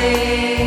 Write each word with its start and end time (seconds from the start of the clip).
Deus. 0.00 0.57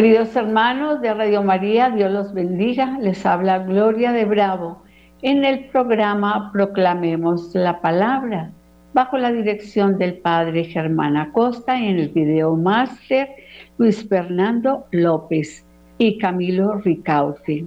Queridos 0.00 0.34
hermanos 0.34 1.02
de 1.02 1.12
Radio 1.12 1.42
María, 1.42 1.90
Dios 1.90 2.10
los 2.10 2.32
bendiga. 2.32 2.98
Les 3.02 3.26
habla 3.26 3.58
Gloria 3.58 4.12
de 4.12 4.24
Bravo 4.24 4.82
en 5.20 5.44
el 5.44 5.66
programa 5.66 6.50
Proclamemos 6.54 7.54
la 7.54 7.82
Palabra, 7.82 8.50
bajo 8.94 9.18
la 9.18 9.30
dirección 9.30 9.98
del 9.98 10.14
Padre 10.14 10.64
Germán 10.64 11.18
Acosta 11.18 11.78
y 11.78 11.88
en 11.88 11.98
el 11.98 12.08
video 12.08 12.56
máster 12.56 13.28
Luis 13.76 14.08
Fernando 14.08 14.86
López 14.90 15.66
y 15.98 16.16
Camilo 16.16 16.76
Ricaute. 16.76 17.66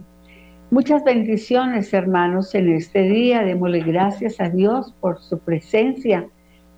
Muchas 0.72 1.04
bendiciones, 1.04 1.94
hermanos, 1.94 2.56
en 2.56 2.74
este 2.74 3.04
día. 3.04 3.44
Démosle 3.44 3.82
gracias 3.82 4.42
a 4.42 4.50
Dios 4.50 4.92
por 5.02 5.20
su 5.20 5.38
presencia, 5.38 6.28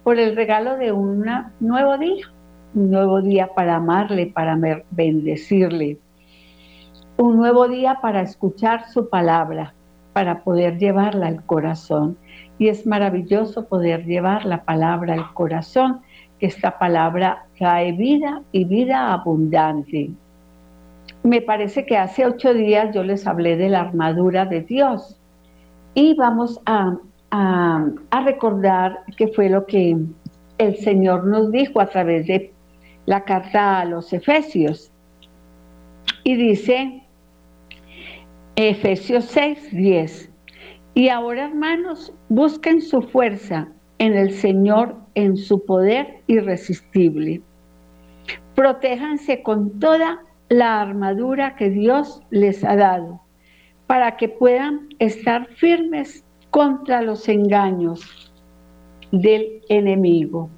por 0.03 0.19
el 0.19 0.35
regalo 0.35 0.75
de 0.75 0.91
un 0.91 1.25
nuevo 1.61 1.97
día 1.97 2.34
un 2.75 2.91
nuevo 2.91 3.21
día 3.21 3.47
para 3.55 3.77
amarle, 3.77 4.27
para 4.27 4.57
bendecirle, 4.91 5.97
un 7.17 7.37
nuevo 7.37 7.69
día 7.69 7.99
para 8.01 8.21
escuchar 8.21 8.89
su 8.89 9.09
palabra, 9.09 9.73
para 10.11 10.43
poder 10.43 10.77
llevarla 10.77 11.27
al 11.27 11.45
corazón. 11.45 12.17
Y 12.57 12.67
es 12.67 12.85
maravilloso 12.85 13.65
poder 13.65 14.05
llevar 14.05 14.45
la 14.45 14.63
palabra 14.63 15.13
al 15.13 15.33
corazón, 15.33 16.01
que 16.39 16.47
esta 16.47 16.77
palabra 16.77 17.45
trae 17.57 17.93
vida 17.93 18.41
y 18.51 18.65
vida 18.65 19.13
abundante. 19.13 20.09
Me 21.23 21.41
parece 21.41 21.85
que 21.85 21.97
hace 21.97 22.25
ocho 22.25 22.53
días 22.53 22.93
yo 22.93 23.03
les 23.03 23.25
hablé 23.25 23.55
de 23.55 23.69
la 23.69 23.81
armadura 23.81 24.45
de 24.45 24.61
Dios 24.61 25.17
y 25.93 26.13
vamos 26.15 26.59
a, 26.65 26.97
a 27.31 28.21
recordar 28.25 28.99
qué 29.17 29.29
fue 29.29 29.49
lo 29.49 29.65
que 29.65 29.97
el 30.57 30.77
Señor 30.77 31.25
nos 31.25 31.51
dijo 31.51 31.79
a 31.79 31.87
través 31.87 32.27
de 32.27 32.54
la 33.05 33.23
carta 33.23 33.79
a 33.79 33.85
los 33.85 34.11
Efesios. 34.13 34.91
Y 36.23 36.35
dice, 36.35 37.03
Efesios 38.55 39.25
6, 39.25 39.71
10. 39.71 40.31
Y 40.93 41.09
ahora, 41.09 41.45
hermanos, 41.45 42.13
busquen 42.29 42.81
su 42.81 43.01
fuerza 43.01 43.67
en 43.99 44.15
el 44.15 44.31
Señor, 44.31 44.95
en 45.15 45.37
su 45.37 45.63
poder 45.65 46.21
irresistible. 46.27 47.41
Protéjanse 48.55 49.43
con 49.43 49.79
toda 49.79 50.23
la 50.49 50.81
armadura 50.81 51.55
que 51.55 51.69
Dios 51.69 52.21
les 52.29 52.63
ha 52.63 52.75
dado, 52.75 53.21
para 53.87 54.17
que 54.17 54.29
puedan 54.29 54.87
estar 54.99 55.47
firmes 55.55 56.23
contra 56.49 57.01
los 57.01 57.27
engaños 57.27 58.31
del 59.11 59.61
enemigo 59.69 60.49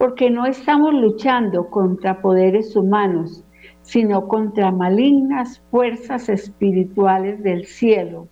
porque 0.00 0.30
no 0.30 0.46
estamos 0.46 0.94
luchando 0.94 1.68
contra 1.68 2.22
poderes 2.22 2.74
humanos, 2.74 3.44
sino 3.82 4.28
contra 4.28 4.70
malignas 4.70 5.60
fuerzas 5.70 6.30
espirituales 6.30 7.42
del 7.42 7.66
cielo, 7.66 8.26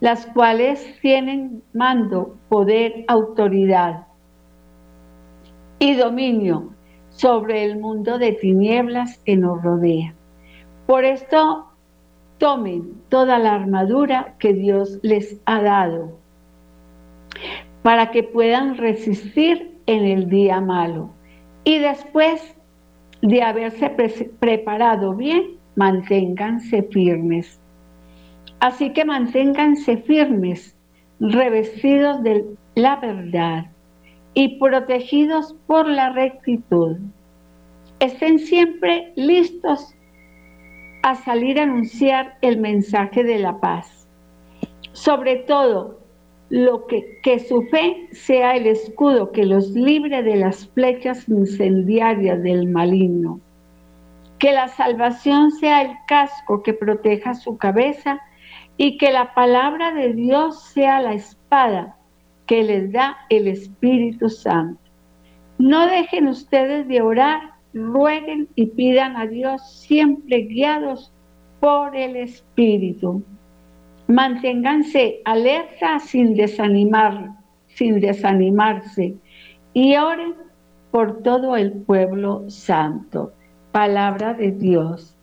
las 0.00 0.26
cuales 0.26 0.86
tienen 1.00 1.62
mando, 1.72 2.36
poder, 2.50 3.06
autoridad 3.08 4.06
y 5.78 5.94
dominio 5.94 6.74
sobre 7.08 7.64
el 7.64 7.78
mundo 7.78 8.18
de 8.18 8.32
tinieblas 8.32 9.16
que 9.24 9.34
nos 9.34 9.62
rodea. 9.62 10.12
Por 10.84 11.06
esto, 11.06 11.68
tomen 12.36 13.00
toda 13.08 13.38
la 13.38 13.54
armadura 13.54 14.34
que 14.38 14.52
Dios 14.52 14.98
les 15.00 15.40
ha 15.46 15.62
dado 15.62 16.18
para 17.82 18.10
que 18.10 18.22
puedan 18.22 18.76
resistir 18.76 19.71
en 19.86 20.04
el 20.04 20.28
día 20.28 20.60
malo. 20.60 21.10
Y 21.64 21.78
después 21.78 22.56
de 23.20 23.42
haberse 23.42 23.90
preparado 24.40 25.14
bien, 25.14 25.58
manténganse 25.76 26.82
firmes. 26.84 27.60
Así 28.60 28.92
que 28.92 29.04
manténganse 29.04 29.96
firmes, 29.98 30.76
revestidos 31.20 32.22
de 32.22 32.44
la 32.74 32.96
verdad 32.96 33.66
y 34.34 34.58
protegidos 34.58 35.54
por 35.66 35.88
la 35.88 36.10
rectitud. 36.10 36.96
Estén 38.00 38.38
siempre 38.38 39.12
listos 39.16 39.94
a 41.02 41.14
salir 41.16 41.58
a 41.58 41.64
anunciar 41.64 42.36
el 42.40 42.58
mensaje 42.58 43.24
de 43.24 43.38
la 43.38 43.58
paz. 43.58 44.08
Sobre 44.92 45.36
todo, 45.36 46.01
lo 46.52 46.86
que, 46.86 47.18
que 47.22 47.38
su 47.38 47.62
fe 47.62 48.08
sea 48.12 48.56
el 48.56 48.66
escudo 48.66 49.32
que 49.32 49.46
los 49.46 49.70
libre 49.70 50.22
de 50.22 50.36
las 50.36 50.68
flechas 50.68 51.26
incendiarias 51.26 52.42
del 52.42 52.68
maligno. 52.68 53.40
Que 54.38 54.52
la 54.52 54.68
salvación 54.68 55.50
sea 55.52 55.80
el 55.80 55.96
casco 56.06 56.62
que 56.62 56.74
proteja 56.74 57.32
su 57.32 57.56
cabeza 57.56 58.20
y 58.76 58.98
que 58.98 59.12
la 59.12 59.32
palabra 59.32 59.94
de 59.94 60.12
Dios 60.12 60.62
sea 60.62 61.00
la 61.00 61.14
espada 61.14 61.96
que 62.44 62.62
les 62.64 62.92
da 62.92 63.16
el 63.30 63.48
Espíritu 63.48 64.28
Santo. 64.28 64.78
No 65.56 65.86
dejen 65.86 66.28
ustedes 66.28 66.86
de 66.86 67.00
orar, 67.00 67.54
rueguen 67.72 68.46
y 68.56 68.66
pidan 68.66 69.16
a 69.16 69.26
Dios 69.26 69.62
siempre 69.80 70.42
guiados 70.42 71.14
por 71.60 71.96
el 71.96 72.16
Espíritu. 72.16 73.24
Manténganse 74.12 75.22
alerta 75.24 75.98
sin 75.98 76.34
desanimar, 76.34 77.30
sin 77.68 77.98
desanimarse 77.98 79.16
y 79.72 79.96
oren 79.96 80.34
por 80.90 81.22
todo 81.22 81.56
el 81.56 81.72
pueblo 81.72 82.44
santo. 82.50 83.32
Palabra 83.72 84.34
de 84.34 84.52
Dios. 84.52 85.16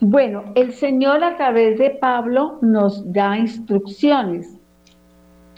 Bueno, 0.00 0.44
el 0.54 0.72
Señor 0.72 1.22
a 1.22 1.36
través 1.36 1.78
de 1.78 1.90
Pablo 1.90 2.58
nos 2.62 3.12
da 3.12 3.36
instrucciones, 3.36 4.58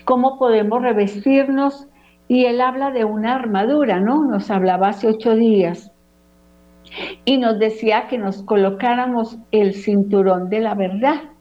cómo 0.04 0.36
podemos 0.36 0.82
revestirnos 0.82 1.86
y 2.26 2.46
él 2.46 2.60
habla 2.60 2.90
de 2.90 3.04
una 3.04 3.36
armadura, 3.36 4.00
¿no? 4.00 4.24
Nos 4.24 4.50
hablaba 4.50 4.88
hace 4.88 5.06
ocho 5.06 5.36
días 5.36 5.92
y 7.24 7.38
nos 7.38 7.60
decía 7.60 8.08
que 8.08 8.18
nos 8.18 8.42
colocáramos 8.42 9.38
el 9.52 9.74
cinturón 9.74 10.48
de 10.48 10.58
la 10.58 10.74
verdad 10.74 11.31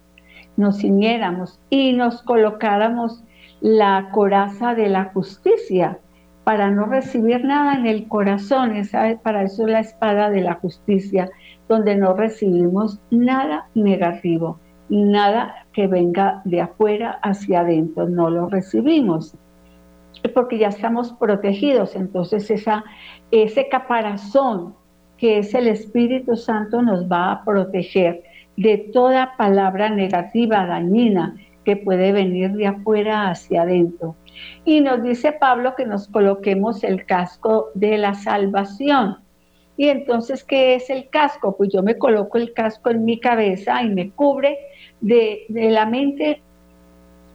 nos 0.62 0.78
ciñéramos 0.78 1.60
y 1.69 1.92
nos 1.92 2.22
colocáramos 2.22 3.24
la 3.60 4.10
coraza 4.12 4.74
de 4.74 4.88
la 4.88 5.06
justicia, 5.06 6.00
para 6.44 6.72
no 6.72 6.86
recibir 6.86 7.44
nada 7.44 7.75
en 7.75 7.86
el 7.86 8.08
corazón. 8.08 8.75
Esa, 8.75 9.19
para 9.22 9.44
eso 9.44 9.66
es 9.66 9.72
la 9.72 9.80
espada 9.81 10.30
de 10.30 10.42
la 10.42 10.56
justicia, 10.56 11.30
donde 11.68 11.96
no 11.96 12.13
recibimos 12.13 13.00
nada 13.12 13.68
negativo, 13.75 14.60
nada 14.90 15.66
que 15.74 15.88
venga 15.88 16.42
de 16.46 16.62
afuera 16.62 17.19
hacia 17.22 17.62
adentro, 17.62 18.10
no 18.10 18.30
lo 18.30 18.50
recibimos 18.50 19.36
porque 20.34 20.57
ya 20.57 20.68
estamos 20.68 21.14
protegidos. 21.14 21.96
Entonces 21.96 22.50
esa, 22.52 22.84
ese 23.31 23.69
caparazón 23.69 24.75
que 25.18 25.38
es 25.38 25.54
el 25.54 25.68
Espíritu 25.68 26.36
Santo 26.36 26.81
nos 26.81 27.10
va 27.10 27.31
a 27.31 27.46
proteger 27.46 28.24
de 28.62 28.78
toda 28.78 29.36
palabra 29.38 29.90
negativa, 29.90 30.66
dañina, 30.66 31.36
que 31.66 31.75
puede 31.75 32.12
venir 32.12 32.52
de 32.52 32.68
afuera 32.68 33.30
hacia 33.30 33.63
adentro. 33.63 34.16
Y 34.66 34.81
nos 34.81 35.02
dice 35.04 35.31
Pablo 35.31 35.75
que 35.75 35.86
nos 35.86 36.08
coloquemos 36.08 36.84
el 36.84 37.06
casco 37.06 37.69
de 37.74 37.98
la 37.98 38.13
salvación. 38.13 39.18
Y 39.78 39.88
entonces, 39.88 40.44
¿qué 40.44 40.75
es 40.75 40.90
el 40.90 41.10
casco? 41.10 41.56
Pues 41.58 41.72
yo 41.74 41.81
me 41.81 41.98
coloco 41.98 42.38
el 42.38 42.54
casco 42.54 42.90
en 42.92 43.04
mi 43.04 43.19
cabeza 43.19 43.81
y 43.84 43.90
me 43.90 44.12
cubre 44.12 44.58
de, 45.02 45.46
de 45.50 45.72
la 45.72 45.86
mente 45.86 46.42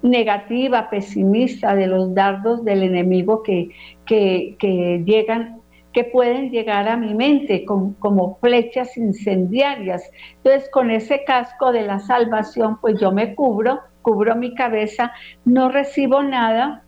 negativa, 0.02 0.88
pesimista, 0.90 1.74
de 1.74 1.86
los 1.86 2.14
dardos 2.14 2.64
del 2.64 2.82
enemigo 2.82 3.42
que, 3.42 3.70
que, 4.06 5.02
llegan 5.04 5.60
que 5.96 6.04
pueden 6.04 6.50
llegar 6.50 6.90
a 6.90 6.98
mi 6.98 7.14
mente 7.14 7.64
como 7.64 8.36
flechas 8.42 8.98
incendiarias. 8.98 10.02
Entonces, 10.36 10.68
con 10.70 10.90
ese 10.90 11.24
casco 11.24 11.72
de 11.72 11.86
la 11.86 12.00
salvación, 12.00 12.78
pues 12.82 13.00
yo 13.00 13.12
me 13.12 13.34
cubro, 13.34 13.80
cubro 14.02 14.36
mi 14.36 14.54
cabeza, 14.54 15.12
no 15.46 15.70
recibo 15.70 16.22
nada 16.22 16.82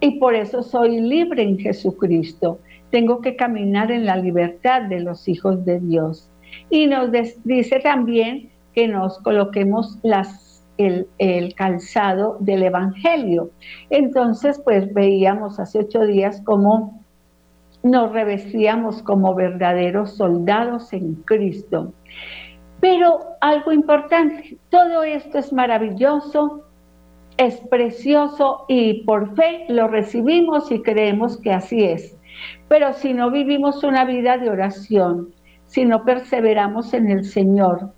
y 0.00 0.18
por 0.18 0.34
eso 0.34 0.62
soy 0.62 1.00
libre 1.00 1.44
en 1.44 1.58
Jesucristo. 1.58 2.58
Tengo 2.90 3.22
que 3.22 3.36
caminar 3.36 3.90
en 3.90 4.04
la 4.04 4.16
libertad 4.16 4.82
de 4.82 5.00
los 5.00 5.28
hijos 5.28 5.64
de 5.64 5.80
Dios. 5.80 6.30
Y 6.68 6.88
nos 6.88 7.08
dice 7.42 7.80
también 7.80 8.50
que 8.74 8.86
nos 8.86 9.18
coloquemos 9.20 9.98
las 10.02 10.62
el, 10.76 11.54
calzado 11.54 12.36
del 12.40 12.64
Evangelio. 12.64 13.48
Entonces, 13.88 14.60
pues 14.62 14.92
veíamos 14.92 15.58
hace 15.58 15.78
ocho 15.78 16.04
días 16.04 16.42
cómo 16.44 17.02
nos 17.86 18.12
revestíamos 18.12 19.02
como 19.02 19.34
verdaderos 19.34 20.16
soldados 20.16 20.92
en 20.92 21.14
Cristo. 21.24 21.92
Pero 22.80 23.20
algo 23.40 23.72
importante, 23.72 24.58
todo 24.70 25.04
esto 25.04 25.38
es 25.38 25.52
maravilloso, 25.52 26.64
es 27.36 27.56
precioso 27.70 28.64
y 28.68 29.04
por 29.04 29.34
fe 29.36 29.66
lo 29.68 29.88
recibimos 29.88 30.70
y 30.72 30.82
creemos 30.82 31.38
que 31.38 31.52
así 31.52 31.84
es. 31.84 32.16
Pero 32.68 32.92
si 32.92 33.14
no 33.14 33.30
vivimos 33.30 33.84
una 33.84 34.04
vida 34.04 34.36
de 34.36 34.50
oración, 34.50 35.28
si 35.66 35.84
no 35.84 36.04
perseveramos 36.04 36.92
en 36.92 37.10
el 37.10 37.24
Señor, 37.24 37.92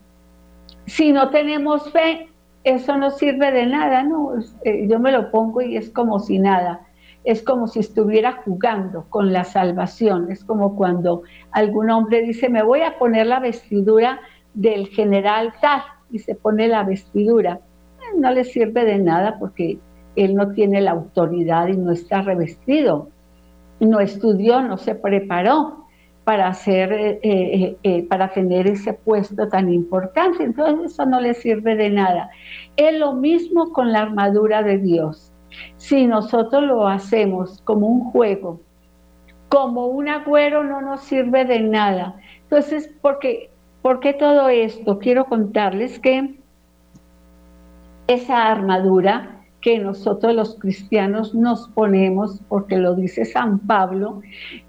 si 0.87 1.13
no 1.13 1.31
tenemos 1.31 1.91
fe, 1.93 2.29
eso 2.65 2.97
no 2.97 3.11
sirve 3.11 3.51
de 3.53 3.67
nada, 3.67 4.03
¿no? 4.03 4.33
Eh, 4.65 4.87
yo 4.89 4.99
me 4.99 5.13
lo 5.13 5.31
pongo 5.31 5.63
y 5.63 5.77
es 5.77 5.91
como 5.91 6.19
si 6.19 6.39
nada. 6.39 6.88
Es 7.29 7.43
como 7.43 7.67
si 7.67 7.81
estuviera 7.81 8.41
jugando 8.43 9.05
con 9.11 9.35
la 9.35 9.45
salvación. 9.45 10.33
Es 10.33 10.43
como 10.47 10.77
cuando 10.77 11.25
algún 11.51 11.91
hombre 11.91 12.23
dice, 12.23 12.49
me 12.49 12.63
voy 12.63 12.81
a 12.81 12.99
poner 12.99 13.27
la 13.27 13.39
vestidura 13.39 14.19
del 14.55 14.87
general 14.89 15.53
tal 15.61 15.83
y 16.11 16.21
se 16.21 16.35
pone 16.35 16.69
la 16.69 16.85
vestidura. 16.85 17.61
Eh, 18.01 18.19
no 18.19 18.31
le 18.31 18.45
sirve 18.45 18.87
de 18.87 18.97
nada 18.97 19.37
porque 19.39 19.79
él 20.17 20.37
no 20.37 20.53
tiene 20.53 20.81
la 20.81 20.93
autoridad 20.93 21.69
y 21.69 21.77
no 21.77 21.93
está 21.93 22.23
revestido. 22.23 23.11
No 23.79 24.01
estudió, 24.01 24.63
no 24.63 24.79
se 24.79 24.95
preparó 24.95 25.85
para 26.25 26.49
hacer, 26.49 26.91
eh, 27.23 27.77
eh, 27.83 28.07
para 28.09 28.33
tener 28.33 28.67
ese 28.69 28.95
puesto 28.95 29.49
tan 29.49 29.71
importante. 29.71 30.45
Entonces 30.45 30.93
eso 30.93 31.05
no 31.05 31.21
le 31.21 31.35
sirve 31.35 31.77
de 31.77 31.91
nada. 31.91 32.31
Es 32.79 32.99
lo 32.99 33.13
mismo 33.13 33.71
con 33.75 33.93
la 33.93 34.01
armadura 34.01 34.63
de 34.63 34.79
Dios. 34.79 35.28
Si 35.77 36.07
nosotros 36.07 36.63
lo 36.63 36.87
hacemos 36.87 37.61
como 37.63 37.87
un 37.87 38.11
juego, 38.11 38.61
como 39.49 39.87
un 39.87 40.09
agüero, 40.09 40.63
no 40.65 40.81
nos 40.81 41.03
sirve 41.03 41.45
de 41.45 41.61
nada. 41.61 42.17
Entonces, 42.43 42.91
¿por 43.01 43.19
qué, 43.19 43.51
¿por 43.83 44.01
qué 44.01 44.13
todo 44.13 44.49
esto? 44.49 44.99
Quiero 44.99 45.25
contarles 45.27 45.99
que 45.99 46.35
esa 48.07 48.47
armadura 48.47 49.39
que 49.61 49.79
nosotros 49.79 50.35
los 50.35 50.59
cristianos 50.59 51.35
nos 51.35 51.69
ponemos, 51.69 52.41
porque 52.49 52.77
lo 52.77 52.95
dice 52.95 53.25
San 53.25 53.59
Pablo, 53.59 54.23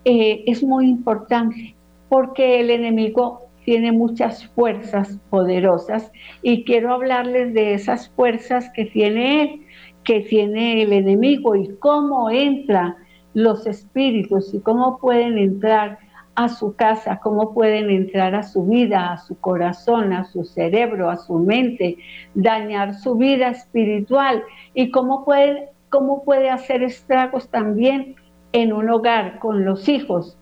eh, 0.05 0.43
es 0.47 0.63
muy 0.63 0.87
importante, 0.87 1.75
porque 2.09 2.59
el 2.59 2.71
enemigo 2.71 3.49
tiene 3.65 3.91
muchas 3.91 4.47
fuerzas 4.47 5.19
poderosas 5.29 6.11
y 6.41 6.63
quiero 6.63 6.91
hablarles 6.91 7.53
de 7.53 7.75
esas 7.75 8.09
fuerzas 8.09 8.69
que 8.73 8.85
tiene 8.85 9.43
él, 9.43 9.61
que 10.09 10.21
tiene 10.21 10.81
el 10.81 10.91
enemigo 10.91 11.55
y 11.55 11.67
cómo 11.77 12.31
entran 12.31 12.95
los 13.35 13.67
espíritus 13.67 14.51
y 14.55 14.59
cómo 14.59 14.97
pueden 14.97 15.37
entrar 15.37 15.99
a 16.33 16.49
su 16.49 16.75
casa, 16.75 17.19
cómo 17.21 17.53
pueden 17.53 17.91
entrar 17.91 18.33
a 18.33 18.41
su 18.41 18.65
vida, 18.65 19.13
a 19.13 19.19
su 19.19 19.39
corazón, 19.39 20.11
a 20.13 20.25
su 20.25 20.45
cerebro, 20.45 21.11
a 21.11 21.17
su 21.17 21.37
mente, 21.37 21.99
dañar 22.33 22.95
su 22.95 23.17
vida 23.17 23.49
espiritual 23.49 24.41
y 24.73 24.89
cómo 24.89 25.23
puede, 25.23 25.69
cómo 25.89 26.23
puede 26.23 26.49
hacer 26.49 26.81
estragos 26.81 27.47
también 27.49 28.15
en 28.51 28.73
un 28.73 28.89
hogar 28.89 29.37
con 29.37 29.63
los 29.63 29.87
hijos, 29.87 30.38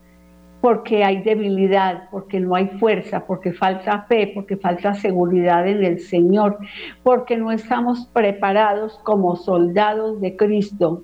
porque 0.67 1.05
hay 1.05 1.21
debilidad, 1.21 2.09
porque 2.11 2.41
no 2.41 2.55
hay 2.55 2.67
fuerza, 2.67 3.25
porque 3.25 3.53
falta 3.53 4.01
fe, 4.09 4.31
porque 4.36 4.57
falta 4.57 4.93
seguridad 4.93 5.65
en 5.65 5.81
el 5.81 6.01
Señor, 6.01 6.57
porque 7.03 7.38
no 7.38 7.53
estamos 7.53 8.09
preparados 8.12 9.00
como 9.05 9.38
soldados 9.38 10.19
de 10.19 10.36
Cristo 10.36 11.03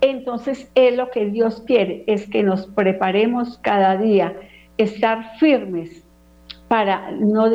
entonces, 0.00 0.70
es 0.74 0.94
lo 0.94 1.10
que 1.10 1.30
Dios 1.30 1.62
quiere, 1.66 2.04
es 2.06 2.28
que 2.28 2.42
nos 2.42 2.66
preparemos 2.66 3.56
cada 3.62 3.96
día, 3.96 4.36
estar 4.76 5.38
firmes 5.38 6.04
para 6.68 7.10
no 7.12 7.46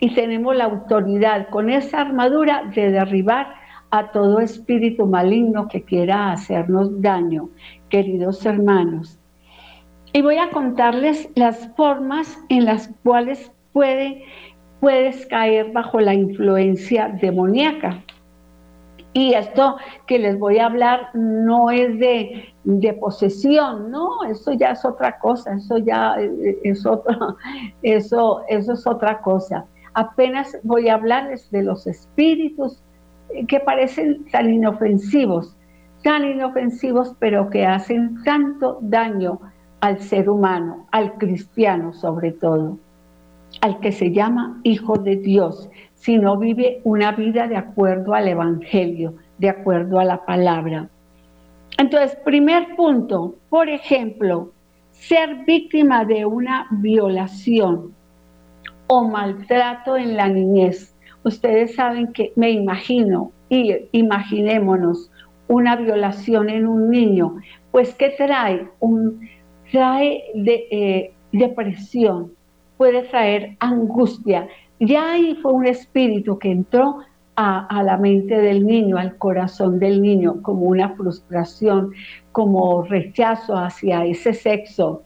y 0.00 0.14
tenemos 0.14 0.54
la 0.54 0.64
autoridad 0.64 1.48
con 1.48 1.70
esa 1.70 2.02
armadura 2.02 2.70
de 2.74 2.90
derribar 2.90 3.54
a 3.90 4.10
todo 4.12 4.40
espíritu 4.40 5.06
maligno 5.06 5.66
que 5.66 5.82
quiera 5.82 6.32
hacernos 6.32 7.00
daño, 7.00 7.48
queridos 7.88 8.44
hermanos. 8.44 9.18
Y 10.16 10.22
voy 10.22 10.36
a 10.36 10.48
contarles 10.50 11.28
las 11.34 11.68
formas 11.74 12.38
en 12.48 12.66
las 12.66 12.88
cuales 13.02 13.50
puede, 13.72 14.22
puedes 14.78 15.26
caer 15.26 15.72
bajo 15.72 15.98
la 15.98 16.14
influencia 16.14 17.08
demoníaca. 17.20 18.00
Y 19.12 19.34
esto 19.34 19.76
que 20.06 20.20
les 20.20 20.38
voy 20.38 20.58
a 20.58 20.66
hablar 20.66 21.08
no 21.14 21.68
es 21.72 21.98
de, 21.98 22.96
posesión, 23.00 23.90
no, 23.90 24.22
eso 24.30 24.52
ya 24.52 24.70
es 24.70 24.84
otra 24.84 25.18
cosa, 25.18 25.54
eso 25.54 25.78
ya 25.78 26.14
es 26.62 26.86
otra, 26.86 27.18
eso, 27.82 28.42
eso 28.48 28.72
es 28.72 28.86
otra 28.86 29.20
cosa. 29.20 29.66
Apenas 29.94 30.56
voy 30.62 30.90
a 30.90 30.94
hablarles 30.94 31.50
de 31.50 31.64
los 31.64 31.88
espíritus 31.88 32.80
que 33.48 33.58
parecen 33.58 34.24
tan 34.30 34.48
inofensivos, 34.54 35.56
tan 36.04 36.24
inofensivos, 36.24 37.16
pero 37.18 37.50
que 37.50 37.66
hacen 37.66 38.22
tanto 38.22 38.78
daño 38.80 39.40
al 39.84 40.00
ser 40.00 40.30
humano, 40.30 40.86
al 40.92 41.18
cristiano 41.18 41.92
sobre 41.92 42.32
todo, 42.32 42.78
al 43.60 43.80
que 43.80 43.92
se 43.92 44.12
llama 44.12 44.58
hijo 44.62 44.96
de 44.96 45.16
Dios, 45.16 45.68
si 45.92 46.16
no 46.16 46.38
vive 46.38 46.80
una 46.84 47.12
vida 47.12 47.48
de 47.48 47.58
acuerdo 47.58 48.14
al 48.14 48.28
Evangelio, 48.28 49.12
de 49.36 49.50
acuerdo 49.50 50.00
a 50.00 50.06
la 50.06 50.24
palabra. 50.24 50.88
Entonces, 51.76 52.16
primer 52.24 52.74
punto, 52.76 53.34
por 53.50 53.68
ejemplo, 53.68 54.52
ser 54.92 55.44
víctima 55.44 56.06
de 56.06 56.24
una 56.24 56.66
violación 56.70 57.92
o 58.86 59.06
maltrato 59.06 59.98
en 59.98 60.16
la 60.16 60.30
niñez. 60.30 60.96
Ustedes 61.24 61.74
saben 61.74 62.10
que 62.14 62.32
me 62.36 62.50
imagino, 62.50 63.32
y 63.50 63.74
imaginémonos, 63.92 65.10
una 65.46 65.76
violación 65.76 66.48
en 66.48 66.66
un 66.66 66.88
niño, 66.88 67.36
pues 67.70 67.94
¿qué 67.96 68.14
trae? 68.16 68.66
Un, 68.80 69.20
trae 69.74 70.22
de, 70.34 70.68
eh, 70.70 71.12
depresión, 71.32 72.30
puede 72.76 73.02
traer 73.08 73.56
angustia, 73.58 74.46
ya 74.78 75.14
ahí 75.14 75.34
fue 75.42 75.52
un 75.52 75.66
espíritu 75.66 76.38
que 76.38 76.52
entró 76.52 76.98
a, 77.34 77.82
la 77.82 77.96
mente 77.96 78.36
del 78.36 78.64
niño, 78.64 78.96
al 78.96 79.18
corazón 79.18 79.80
del 79.80 80.00
niño, 80.00 80.40
como 80.42 80.66
una 80.66 80.90
frustración, 80.90 81.90
como 82.30 82.82
rechazo 82.82 83.56
hacia 83.56 84.04
ese 84.04 84.32
sexo. 84.32 85.02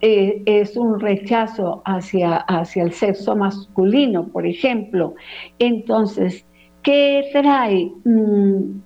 Eh, 0.00 0.42
es 0.46 0.76
un 0.76 1.00
rechazo 1.00 1.82
hacia, 1.84 2.36
hacia 2.36 2.84
el 2.84 2.92
sexo 2.92 3.34
masculino, 3.34 4.28
por 4.28 4.46
ejemplo. 4.46 5.16
Entonces, 5.58 6.46
¿qué 6.82 7.28
trae? 7.32 7.90
Mm, 8.04 8.85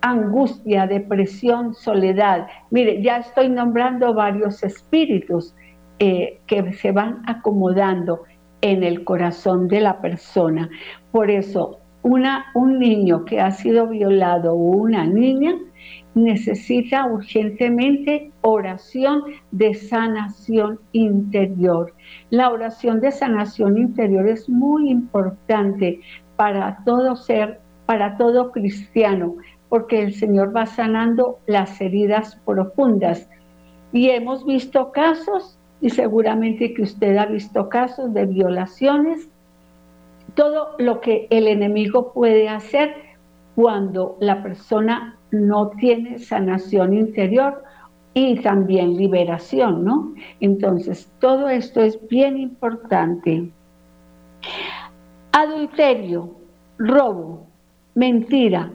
angustia, 0.00 0.86
depresión, 0.86 1.74
soledad. 1.74 2.46
Mire, 2.70 3.02
ya 3.02 3.18
estoy 3.18 3.48
nombrando 3.48 4.14
varios 4.14 4.62
espíritus 4.62 5.54
eh, 5.98 6.40
que 6.46 6.72
se 6.74 6.92
van 6.92 7.22
acomodando 7.26 8.22
en 8.60 8.84
el 8.84 9.04
corazón 9.04 9.68
de 9.68 9.80
la 9.80 10.00
persona. 10.00 10.68
Por 11.10 11.30
eso, 11.30 11.80
una, 12.02 12.46
un 12.54 12.78
niño 12.78 13.24
que 13.24 13.40
ha 13.40 13.50
sido 13.50 13.86
violado 13.88 14.54
o 14.54 14.56
una 14.56 15.04
niña 15.06 15.54
necesita 16.14 17.06
urgentemente 17.06 18.30
oración 18.42 19.22
de 19.50 19.74
sanación 19.74 20.80
interior. 20.92 21.94
La 22.30 22.50
oración 22.50 23.00
de 23.00 23.12
sanación 23.12 23.78
interior 23.78 24.28
es 24.28 24.48
muy 24.48 24.90
importante 24.90 26.00
para 26.36 26.78
todo 26.84 27.16
ser, 27.16 27.60
para 27.86 28.16
todo 28.16 28.52
cristiano, 28.52 29.36
porque 29.68 30.02
el 30.02 30.14
Señor 30.14 30.54
va 30.54 30.66
sanando 30.66 31.38
las 31.46 31.80
heridas 31.80 32.36
profundas. 32.44 33.28
Y 33.92 34.10
hemos 34.10 34.44
visto 34.44 34.92
casos, 34.92 35.58
y 35.80 35.90
seguramente 35.90 36.74
que 36.74 36.82
usted 36.82 37.16
ha 37.16 37.26
visto 37.26 37.68
casos 37.68 38.12
de 38.14 38.26
violaciones, 38.26 39.28
todo 40.34 40.76
lo 40.78 41.00
que 41.00 41.26
el 41.30 41.48
enemigo 41.48 42.12
puede 42.12 42.48
hacer 42.48 42.94
cuando 43.54 44.16
la 44.20 44.42
persona 44.42 45.16
no 45.30 45.70
tiene 45.70 46.18
sanación 46.18 46.94
interior 46.94 47.62
y 48.14 48.36
también 48.40 48.96
liberación, 48.96 49.84
¿no? 49.84 50.14
Entonces, 50.40 51.10
todo 51.20 51.48
esto 51.48 51.80
es 51.80 51.98
bien 52.08 52.38
importante. 52.38 53.50
Adulterio, 55.32 56.30
robo, 56.78 57.46
mentira, 57.94 58.70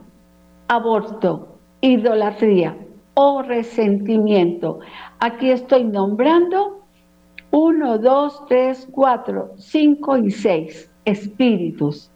aborto, 0.68 1.58
idolatría 1.80 2.76
o 3.14 3.42
resentimiento. 3.42 4.80
Aquí 5.20 5.50
estoy 5.50 5.84
nombrando 5.84 6.80
uno, 7.50 7.98
dos, 7.98 8.44
tres, 8.48 8.88
cuatro, 8.90 9.52
cinco 9.56 10.16
y 10.18 10.30
seis 10.30 10.90
espíritus. 11.04 12.10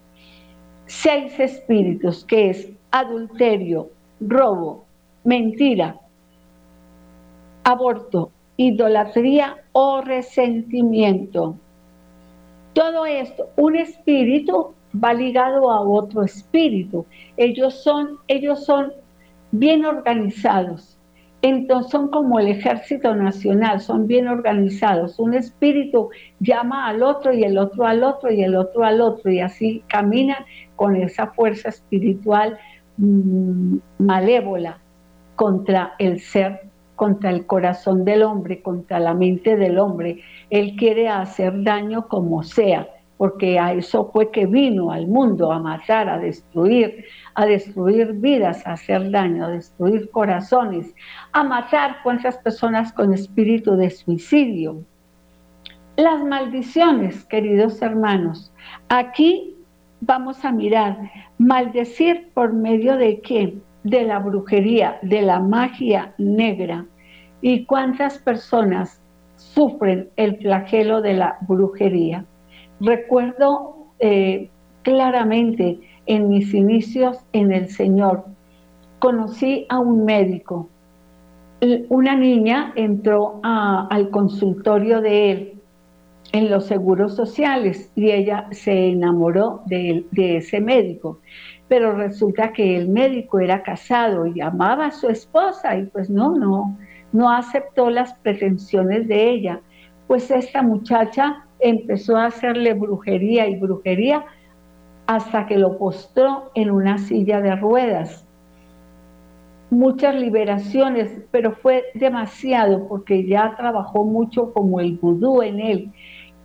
Seis 0.87 1.39
espíritus 1.39 2.25
que 2.25 2.51
es 2.51 2.73
adulterio, 2.91 3.91
robo, 4.21 4.87
mentira, 5.23 6.01
aborto, 7.63 8.31
idolatría 8.57 9.59
o 9.73 10.01
resentimiento. 10.01 11.57
Todo 12.73 13.05
esto, 13.05 13.51
un 13.57 13.77
espíritu 13.77 14.75
va 14.93 15.15
ligado 15.15 15.71
a 15.71 15.81
otro 15.81 16.23
espíritu. 16.23 17.07
Ellos 17.37 17.83
son, 17.83 18.19
ellos 18.29 18.65
son 18.65 18.93
bien 19.53 19.85
organizados. 19.85 20.99
Entonces 21.41 21.93
son 21.93 22.09
como 22.09 22.41
el 22.41 22.49
ejército 22.49 23.15
nacional, 23.15 23.81
son 23.81 24.09
bien 24.09 24.27
organizados. 24.27 25.19
Un 25.21 25.35
espíritu 25.35 26.11
llama 26.41 26.89
al 26.89 27.03
otro 27.03 27.33
y 27.33 27.45
el 27.45 27.59
otro 27.59 27.87
al 27.87 28.03
otro 28.03 28.33
y 28.33 28.43
el 28.43 28.57
otro 28.57 28.85
al 28.85 29.01
otro 29.01 29.31
y 29.31 29.41
así 29.41 29.85
caminan 29.87 30.45
con 30.75 30.97
esa 30.97 31.29
fuerza 31.29 31.69
espiritual 31.69 32.59
mm, 32.97 33.77
malévola 33.99 34.79
contra 35.37 35.95
el 36.01 36.19
ser, 36.19 36.63
contra 36.97 37.31
el 37.31 37.47
corazón 37.47 38.05
del 38.05 38.25
hombre, 38.25 38.61
contra 38.61 38.99
la 38.99 39.15
mente 39.15 39.57
del 39.57 39.79
hombre. 39.79 40.21
Él 40.51 40.75
quiere 40.77 41.09
hacer 41.09 41.63
daño 41.63 42.09
como 42.09 42.43
sea 42.43 42.89
porque 43.19 43.59
a 43.59 43.75
eso 43.75 44.11
fue 44.13 44.31
que 44.31 44.47
vino 44.47 44.93
al 44.93 45.09
mundo, 45.09 45.53
a 45.53 45.59
matar, 45.59 46.09
a 46.09 46.19
destruir, 46.19 47.05
a 47.35 47.45
destruir 47.45 48.13
vidas, 48.15 48.65
a 48.67 48.73
hacer 48.73 49.11
daño, 49.11 49.45
a 49.45 49.51
destruir 49.51 50.09
corazones, 50.11 50.95
a 51.33 51.43
matar 51.43 51.97
cuántas 52.05 52.39
personas 52.39 52.93
con 52.93 53.13
espíritu 53.13 53.77
de 53.77 53.91
suicidio. 53.91 54.83
Las 55.97 56.25
maldiciones, 56.25 57.25
queridos 57.25 57.83
hermanos, 57.83 58.53
aquí 58.89 59.57
vamos 60.01 60.45
a 60.45 60.53
mirar, 60.53 60.97
maldecir 61.39 62.29
por 62.35 62.53
medio 62.53 62.97
de 62.97 63.21
qué? 63.21 63.59
De 63.83 64.05
la 64.05 64.21
brujería, 64.21 64.99
de 65.03 65.23
la 65.23 65.41
magia 65.41 66.15
negra. 66.19 66.87
¿Y 67.41 67.65
cuántas 67.65 68.19
personas 68.19 69.01
sufren 69.37 70.09
el 70.15 70.37
flagelo 70.39 71.03
de 71.03 71.15
la 71.15 71.39
brujería? 71.49 72.25
Recuerdo 72.81 73.87
eh, 73.99 74.51
claramente 74.83 75.81
en 76.07 76.29
mis 76.29 76.55
inicios 76.55 77.19
en 77.33 77.53
el 77.53 77.69
Señor, 77.69 78.25
conocí 78.99 79.67
a 79.69 79.79
un 79.79 80.05
médico. 80.05 80.69
Una 81.89 82.15
niña 82.15 82.73
entró 82.77 83.41
al 83.43 84.11
consultorio 84.11 85.01
de 85.01 85.31
él 85.31 85.53
en 86.33 86.51
los 86.51 86.67
seguros 86.67 87.17
sociales 87.17 87.91
y 87.97 88.11
ella 88.11 88.47
se 88.53 88.91
enamoró 88.91 89.63
de, 89.67 90.05
de 90.13 90.37
ese 90.37 90.61
médico. 90.61 91.19
Pero 91.69 91.93
resulta 91.97 92.53
que 92.53 92.77
el 92.77 92.89
médico 92.89 93.41
era 93.41 93.63
casado 93.63 94.27
y 94.27 94.41
amaba 94.41 94.87
a 94.87 94.91
su 94.93 95.09
esposa 95.09 95.77
y 95.77 95.85
pues 95.87 96.09
no, 96.09 96.37
no, 96.37 96.79
no 97.13 97.31
aceptó 97.31 97.91
las 97.91 98.15
pretensiones 98.15 99.09
de 99.09 99.31
ella. 99.31 99.61
Pues 100.09 100.31
esta 100.31 100.63
muchacha 100.63 101.45
empezó 101.61 102.17
a 102.17 102.27
hacerle 102.27 102.73
brujería 102.73 103.47
y 103.47 103.57
brujería 103.57 104.25
hasta 105.07 105.47
que 105.47 105.59
lo 105.59 105.79
postró 105.79 106.51
en 106.55 106.71
una 106.71 106.97
silla 106.97 107.41
de 107.43 107.55
ruedas. 107.57 108.25
Muchas 109.71 110.15
liberaciones, 110.15 111.11
pero 111.31 111.53
fue 111.53 111.85
demasiado 111.95 112.89
porque 112.89 113.27
ya 113.27 113.55
trabajó 113.57 114.05
mucho 114.05 114.53
como 114.55 114.81
el 114.81 114.97
vudú 114.97 115.43
en 115.43 115.61
él 115.61 115.93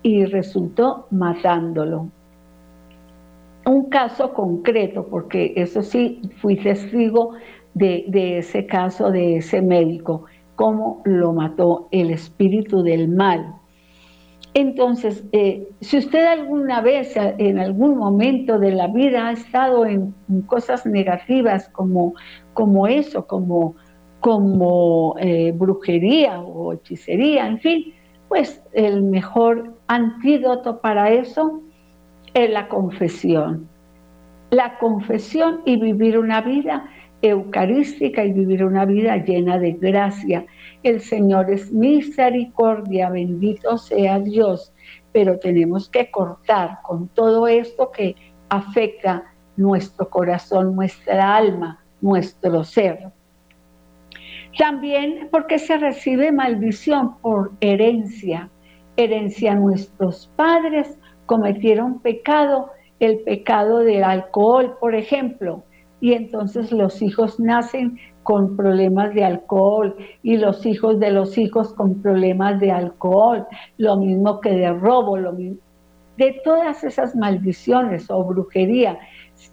y 0.01 0.25
resultó 0.25 1.08
matándolo. 1.10 2.10
Un 3.65 3.89
caso 3.89 4.34
concreto, 4.34 5.08
porque 5.08 5.53
eso 5.55 5.82
sí, 5.84 6.22
fui 6.41 6.58
testigo 6.58 7.32
de, 7.74 8.03
de 8.10 8.39
ese 8.39 8.65
caso 8.65 9.10
de 9.10 9.38
ese 9.38 9.62
médico, 9.62 10.25
cómo 10.55 11.01
lo 11.05 11.33
mató 11.33 11.88
el 11.91 12.12
espíritu 12.12 12.83
del 12.83 13.07
mal 13.07 13.55
entonces, 14.53 15.24
eh, 15.31 15.67
si 15.81 15.98
usted 15.98 16.25
alguna 16.25 16.81
vez, 16.81 17.17
eh, 17.17 17.36
en 17.39 17.57
algún 17.57 17.98
momento 17.98 18.60
de 18.60 18.72
la 18.72 18.88
vida, 18.88 19.27
ha 19.27 19.31
estado 19.31 19.86
en, 19.86 20.13
cosas 20.45 20.86
negativas 20.86 21.69
como, 21.69 22.13
como 22.53 22.88
eso, 22.88 23.25
como, 23.25 23.75
como 24.19 25.15
eh, 25.19 25.53
brujería 25.55 26.39
o 26.39 26.74
hechicería, 26.74 27.48
en 27.48 27.60
fin, 27.60 27.93
pues 28.29 28.62
el 28.74 29.01
mejor 29.01 29.74
antídoto 29.88 30.79
para 30.81 31.12
eso 31.12 31.62
es 32.33 32.50
la 32.50 32.67
confesión. 32.67 33.67
La 34.51 34.77
confesión 34.77 35.62
y 35.65 35.77
vivir 35.77 36.17
una 36.17 36.41
vida 36.41 36.86
eucarística 37.24 38.24
y 38.25 38.34
vivir 38.34 38.63
una 38.65 38.86
vida 38.86 39.18
llena 39.18 39.58
de 39.58 39.72
gracia. 39.72 40.46
El 40.84 41.00
Señor 41.00 41.50
es 41.50 41.72
misericordia, 41.72 43.10
bendito 43.10 43.77
sea 43.77 44.20
Dios, 44.20 44.74
pero 45.13 45.39
tenemos 45.39 45.89
que 45.89 46.12
cortar 46.12 46.80
con 46.84 47.08
todo 47.08 47.48
esto 47.48 47.92
que 47.92 48.15
afecta 48.50 49.24
nuestro 49.56 50.10
corazón, 50.10 50.75
nuestra 50.75 51.38
alma, 51.38 51.82
nuestro 52.01 52.63
ser. 52.65 53.12
También 54.58 55.30
porque 55.32 55.60
se 55.60 55.77
recibe 55.77 56.32
maldición 56.32 57.18
por 57.20 57.53
herencia. 57.62 58.50
Herencia 58.98 59.56
nuestros 59.56 60.30
padres 60.36 61.00
cometieron 61.25 62.00
pecado, 62.00 62.72
el 63.00 63.20
pecado 63.20 63.80
del 63.80 64.03
alcohol, 64.03 64.77
por 64.80 64.94
ejemplo, 64.94 65.63
y 66.03 66.12
entonces 66.12 66.74
los 66.74 67.01
hijos 67.01 67.39
nacen 67.39 67.98
con 68.24 68.57
problemas 68.57 69.13
de 69.13 69.24
alcohol 69.24 69.95
y 70.22 70.36
los 70.36 70.65
hijos 70.65 71.00
de 71.00 71.12
los 71.12 71.38
hijos 71.38 71.74
con 71.74 72.01
problemas 72.01 72.60
de 72.60 72.74
alcohol, 72.74 73.48
lo 73.77 73.95
mismo 73.95 74.41
que 74.41 74.50
de 74.50 74.74
robo, 74.74 75.15
lo 75.15 75.31
mismo. 75.31 75.60
De 76.17 76.41
todas 76.43 76.83
esas 76.83 77.15
maldiciones 77.15 78.12
o 78.12 78.22
brujería 78.22 79.00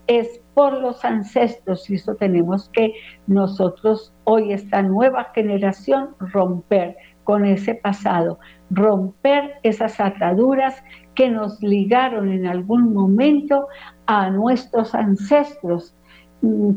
es 0.09 0.43
por 0.53 0.73
los 0.73 1.05
ancestros 1.05 1.89
y 1.89 1.95
eso 1.95 2.17
tenemos 2.17 2.69
que 2.71 2.95
nosotros 3.29 4.13
hoy, 4.25 4.53
esta 4.53 4.83
nueva 4.83 5.31
generación, 5.33 6.17
romper 6.19 6.97
con 7.23 7.45
ese 7.45 7.77
pasado, 7.77 8.41
romper 8.71 9.53
esas 9.63 10.01
ataduras 10.01 10.83
que 11.15 11.31
nos 11.31 11.63
ligaron 11.63 12.33
en 12.33 12.49
algún 12.49 12.93
momento 12.93 13.69
a 14.07 14.31
nuestros 14.31 14.97
ancestros 14.97 15.95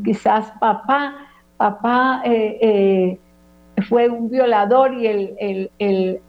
quizás 0.03 0.51
papá, 0.59 1.15
papá 1.57 2.21
eh, 2.25 2.57
eh, 2.61 3.19
fue 3.87 4.09
un 4.09 4.29
violador 4.29 4.93
y 4.93 5.07
el, 5.07 5.69
el, 5.79 6.21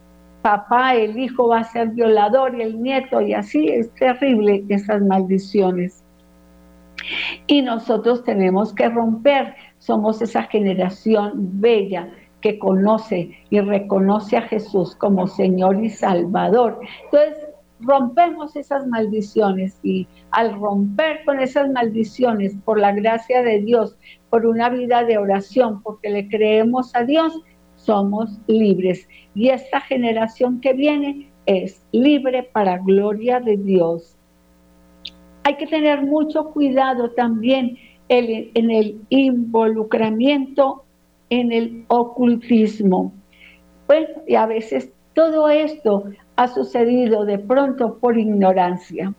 papá, 0.42 0.94
el 0.94 1.18
hijo 1.18 1.48
va 1.48 1.60
a 1.60 1.64
ser 1.64 1.88
violador 1.88 2.54
y 2.54 2.62
el 2.62 2.82
nieto, 2.82 3.20
y 3.22 3.32
así 3.32 3.68
es 3.68 3.90
terrible 3.94 4.62
esas 4.68 5.00
maldiciones. 5.00 6.02
Y 7.46 7.62
nosotros 7.62 8.24
tenemos 8.24 8.72
que 8.74 8.88
romper, 8.88 9.54
somos 9.78 10.20
esa 10.22 10.42
generación 10.42 11.32
bella 11.60 12.10
que 12.40 12.58
conoce 12.58 13.30
y 13.48 13.60
reconoce 13.60 14.36
a 14.36 14.42
Jesús 14.42 14.94
como 14.96 15.26
Señor 15.26 15.82
y 15.82 15.88
Salvador. 15.88 16.78
Entonces, 17.04 17.53
rompemos 17.84 18.56
esas 18.56 18.86
maldiciones 18.86 19.78
y 19.82 20.06
al 20.30 20.54
romper 20.58 21.24
con 21.24 21.40
esas 21.40 21.70
maldiciones 21.70 22.56
por 22.64 22.78
la 22.78 22.92
gracia 22.92 23.42
de 23.42 23.60
Dios, 23.60 23.96
por 24.30 24.46
una 24.46 24.68
vida 24.68 25.04
de 25.04 25.18
oración, 25.18 25.82
porque 25.82 26.10
le 26.10 26.28
creemos 26.28 26.94
a 26.94 27.04
Dios, 27.04 27.40
somos 27.76 28.38
libres. 28.46 29.08
Y 29.34 29.48
esta 29.48 29.80
generación 29.80 30.60
que 30.60 30.72
viene 30.72 31.30
es 31.46 31.84
libre 31.92 32.42
para 32.42 32.78
gloria 32.78 33.40
de 33.40 33.56
Dios. 33.56 34.16
Hay 35.44 35.56
que 35.56 35.66
tener 35.66 36.02
mucho 36.02 36.50
cuidado 36.50 37.10
también 37.10 37.78
en 38.08 38.70
el 38.70 39.00
involucramiento 39.10 40.84
en 41.30 41.52
el 41.52 41.84
ocultismo. 41.88 43.12
Bueno, 43.86 44.08
y 44.26 44.34
a 44.34 44.46
veces 44.46 44.92
todo 45.14 45.48
esto 45.48 46.04
ha 46.36 46.48
sucedido 46.48 47.24
de 47.24 47.38
pronto 47.38 47.98
por 47.98 48.18
ignorancia, 48.18 49.12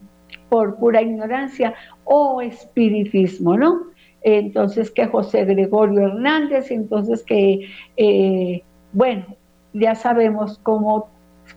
por 0.50 0.78
pura 0.78 1.02
ignorancia 1.02 1.74
o 2.04 2.42
espiritismo, 2.42 3.58
¿no? 3.58 3.82
Entonces 4.22 4.90
que 4.92 5.06
José 5.06 5.46
Gregorio 5.46 6.08
Hernández, 6.08 6.72
entonces 6.72 7.24
que, 7.24 7.70
eh, 7.98 8.64
bueno, 8.92 9.26
ya 9.74 9.94
sabemos 9.96 10.60
cómo, 10.64 11.10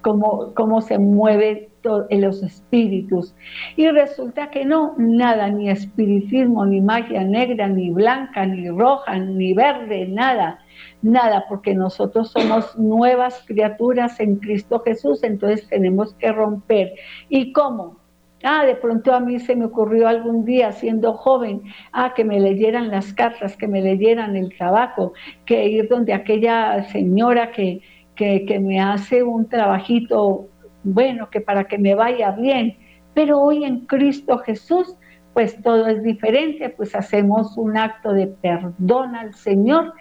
cómo, 0.03 0.53
cómo 0.55 0.83
se 0.83 0.99
mueve 0.99 1.69
en 2.11 2.21
los 2.21 2.43
espíritus. 2.43 3.35
Y 3.77 3.89
resulta 3.89 4.51
que 4.51 4.65
no, 4.65 4.95
nada, 4.99 5.49
ni 5.49 5.71
espiritismo, 5.71 6.67
ni 6.67 6.81
magia 6.81 7.25
negra, 7.25 7.69
ni 7.69 7.91
blanca, 7.91 8.47
ni 8.47 8.69
roja, 8.69 9.19
ni 9.19 9.55
verde, 9.55 10.07
nada, 10.07 10.61
nada, 11.03 11.45
porque 11.49 11.75
nosotros 11.75 12.31
somos 12.31 12.77
nuevas 12.79 13.43
criaturas 13.47 14.19
en 14.21 14.37
Cristo 14.37 14.81
Jesús, 14.81 15.23
entonces 15.23 15.69
tenemos 15.69 16.15
que 16.15 16.33
romper. 16.33 16.95
¿Y 17.29 17.53
cómo? 17.53 17.99
Ah, 18.45 18.65
de 18.65 18.77
pronto 18.77 19.13
a 19.13 19.21
mí 19.21 19.41
se 19.41 19.57
me 19.57 19.65
ocurrió 19.65 20.07
algún 20.07 20.45
día 20.45 20.71
siendo 20.71 21.15
joven, 21.15 21.63
ah, 21.93 22.13
que 22.15 22.25
me 22.25 22.39
leyeran 22.39 22.89
las 22.89 23.13
cartas, 23.13 23.57
que 23.57 23.67
me 23.67 23.83
leyeran 23.83 24.37
el 24.37 24.57
trabajo, 24.57 25.13
que 25.45 25.69
ir 25.69 25.89
donde 25.89 26.13
aquella 26.13 26.85
señora 26.85 27.51
que, 27.51 27.81
que, 28.15 28.45
que 28.47 28.61
me 28.61 28.81
hace 28.81 29.25
un 29.25 29.49
trabajito 29.49 30.49
bueno, 30.85 31.29
que 31.31 31.41
para 31.41 31.65
que 31.65 31.79
me 31.79 31.95
vaya 31.95 32.31
bien. 32.33 32.77
Pero 33.15 33.41
hoy 33.41 33.65
en 33.65 33.87
Cristo 33.87 34.39
Jesús, 34.39 34.95
pues 35.35 35.61
todo 35.63 35.87
es 35.89 36.03
diferente, 36.03 36.69
pues 36.71 36.95
hacemos 36.95 37.57
un 37.57 37.77
acto 37.77 38.13
de 38.13 38.29
perdón 38.29 39.17
al 39.17 39.35
Señor, 39.35 39.95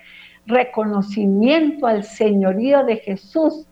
reconocimiento 0.47 1.87
al 1.87 2.03
señorío 2.03 2.83
de 2.85 2.97
Jesús, 2.97 3.67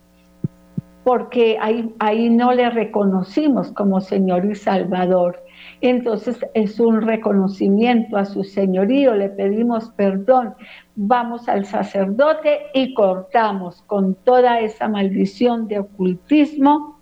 porque 1.04 1.58
ahí, 1.62 1.94
ahí 2.00 2.30
no 2.30 2.54
le 2.54 2.70
reconocimos 2.70 3.72
como 3.72 4.02
Señor 4.02 4.46
y 4.46 4.56
Salvador. 4.56 5.42
Entonces 5.82 6.40
es 6.54 6.80
un 6.80 7.02
reconocimiento 7.02 8.18
a 8.18 8.26
su 8.26 8.44
señorío, 8.44 9.14
le 9.14 9.30
pedimos 9.30 9.90
perdón, 9.92 10.56
vamos 10.96 11.48
al 11.48 11.66
sacerdote 11.66 12.68
y 12.74 12.94
cortamos 12.94 13.84
con 13.84 14.16
toda 14.16 14.60
esa 14.62 14.88
maldición 14.88 15.68
de 15.68 15.80
ocultismo 15.80 17.00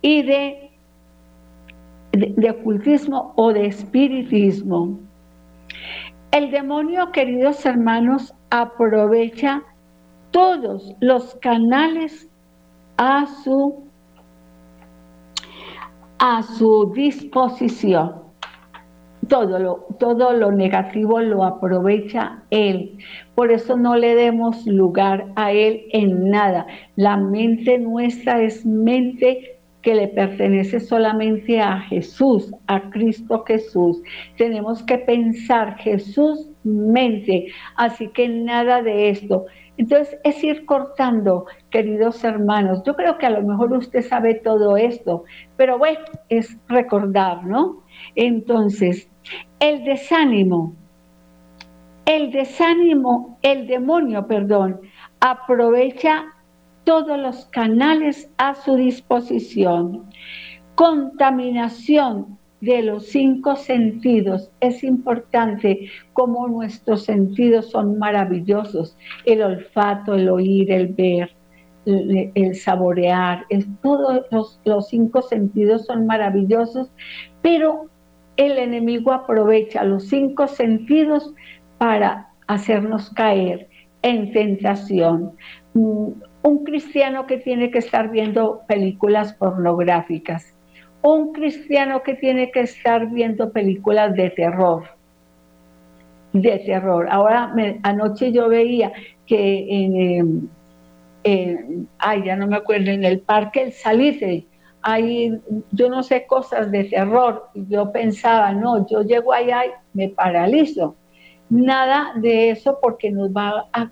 y 0.00 0.22
de, 0.22 0.70
de, 2.12 2.50
ocultismo 2.50 3.32
o 3.36 3.52
de 3.52 3.66
espiritismo. 3.66 4.98
El 6.30 6.50
demonio, 6.50 7.10
queridos 7.10 7.64
hermanos, 7.64 8.34
aprovecha 8.54 9.64
todos 10.30 10.94
los 11.00 11.34
canales 11.36 12.30
a 12.96 13.26
su, 13.42 13.84
a 16.20 16.40
su 16.44 16.92
disposición. 16.94 18.22
Todo 19.28 19.58
lo, 19.58 19.86
todo 19.98 20.34
lo 20.34 20.52
negativo 20.52 21.18
lo 21.18 21.42
aprovecha 21.42 22.44
él. 22.50 22.98
Por 23.34 23.50
eso 23.50 23.76
no 23.76 23.96
le 23.96 24.14
demos 24.14 24.64
lugar 24.66 25.26
a 25.34 25.50
él 25.50 25.86
en 25.90 26.30
nada. 26.30 26.66
La 26.94 27.16
mente 27.16 27.78
nuestra 27.78 28.40
es 28.40 28.64
mente 28.64 29.53
que 29.84 29.94
le 29.94 30.08
pertenece 30.08 30.80
solamente 30.80 31.60
a 31.60 31.78
Jesús, 31.80 32.50
a 32.66 32.90
Cristo 32.90 33.44
Jesús. 33.46 34.02
Tenemos 34.38 34.82
que 34.82 34.98
pensar 34.98 35.76
Jesús 35.76 36.50
mente, 36.64 37.48
así 37.76 38.08
que 38.08 38.28
nada 38.28 38.82
de 38.82 39.10
esto. 39.10 39.44
Entonces 39.76 40.18
es 40.24 40.42
ir 40.42 40.64
cortando, 40.64 41.46
queridos 41.68 42.24
hermanos. 42.24 42.82
Yo 42.86 42.94
creo 42.94 43.18
que 43.18 43.26
a 43.26 43.30
lo 43.30 43.42
mejor 43.42 43.72
usted 43.74 44.02
sabe 44.02 44.34
todo 44.36 44.76
esto, 44.78 45.24
pero 45.56 45.76
bueno, 45.78 46.00
es 46.30 46.56
recordar, 46.68 47.44
¿no? 47.44 47.82
Entonces, 48.14 49.10
el 49.60 49.84
desánimo, 49.84 50.74
el 52.06 52.30
desánimo, 52.30 53.38
el 53.42 53.66
demonio, 53.66 54.26
perdón, 54.26 54.80
aprovecha 55.20 56.33
todos 56.84 57.18
los 57.18 57.46
canales 57.46 58.30
a 58.38 58.54
su 58.54 58.76
disposición. 58.76 60.04
Contaminación 60.74 62.38
de 62.60 62.82
los 62.82 63.06
cinco 63.06 63.56
sentidos. 63.56 64.50
Es 64.60 64.84
importante 64.84 65.90
como 66.12 66.48
nuestros 66.48 67.04
sentidos 67.04 67.70
son 67.70 67.98
maravillosos. 67.98 68.96
El 69.24 69.42
olfato, 69.42 70.14
el 70.14 70.28
oír, 70.28 70.70
el 70.72 70.88
ver, 70.88 71.30
el, 71.86 72.54
saborear. 72.54 73.46
todos 73.82 74.24
los, 74.30 74.60
los 74.64 74.88
cinco 74.88 75.22
sentidos 75.22 75.84
son 75.86 76.06
maravillosos, 76.06 76.90
pero 77.42 77.90
el 78.36 78.58
enemigo 78.58 79.12
aprovecha 79.12 79.84
los 79.84 80.04
cinco 80.08 80.48
sentidos 80.48 81.34
para 81.78 82.30
hacernos 82.46 83.10
caer 83.10 83.68
en 84.02 84.32
tentación 84.32 85.32
un 86.44 86.62
cristiano 86.62 87.26
que 87.26 87.38
tiene 87.38 87.70
que 87.70 87.78
estar 87.78 88.10
viendo 88.10 88.60
películas 88.68 89.32
pornográficas, 89.32 90.54
un 91.00 91.32
cristiano 91.32 92.02
que 92.02 92.14
tiene 92.14 92.50
que 92.50 92.60
estar 92.60 93.10
viendo 93.10 93.50
películas 93.50 94.14
de 94.14 94.28
terror, 94.28 94.84
de 96.34 96.58
terror. 96.58 97.08
Ahora, 97.10 97.50
anoche 97.82 98.30
yo 98.30 98.50
veía 98.50 98.92
que 99.26 99.66
en, 99.70 100.50
em, 101.24 101.86
ya 102.24 102.36
no 102.36 102.46
me 102.46 102.56
acuerdo, 102.56 102.90
en 102.90 103.04
el 103.04 103.20
parque 103.20 103.62
El 103.62 103.72
Salitre, 103.72 104.44
hay, 104.82 105.40
yo 105.72 105.88
no 105.88 106.02
sé, 106.02 106.26
cosas 106.26 106.70
de 106.70 106.84
terror. 106.84 107.48
Yo 107.54 107.90
pensaba, 107.90 108.52
no, 108.52 108.86
yo 108.86 109.00
llego 109.00 109.32
allá 109.32 109.64
y 109.64 109.70
me 109.94 110.10
paralizo. 110.10 110.94
Nada 111.48 112.12
de 112.16 112.50
eso 112.50 112.78
porque 112.82 113.10
nos 113.10 113.30
va 113.30 113.66
a 113.72 113.90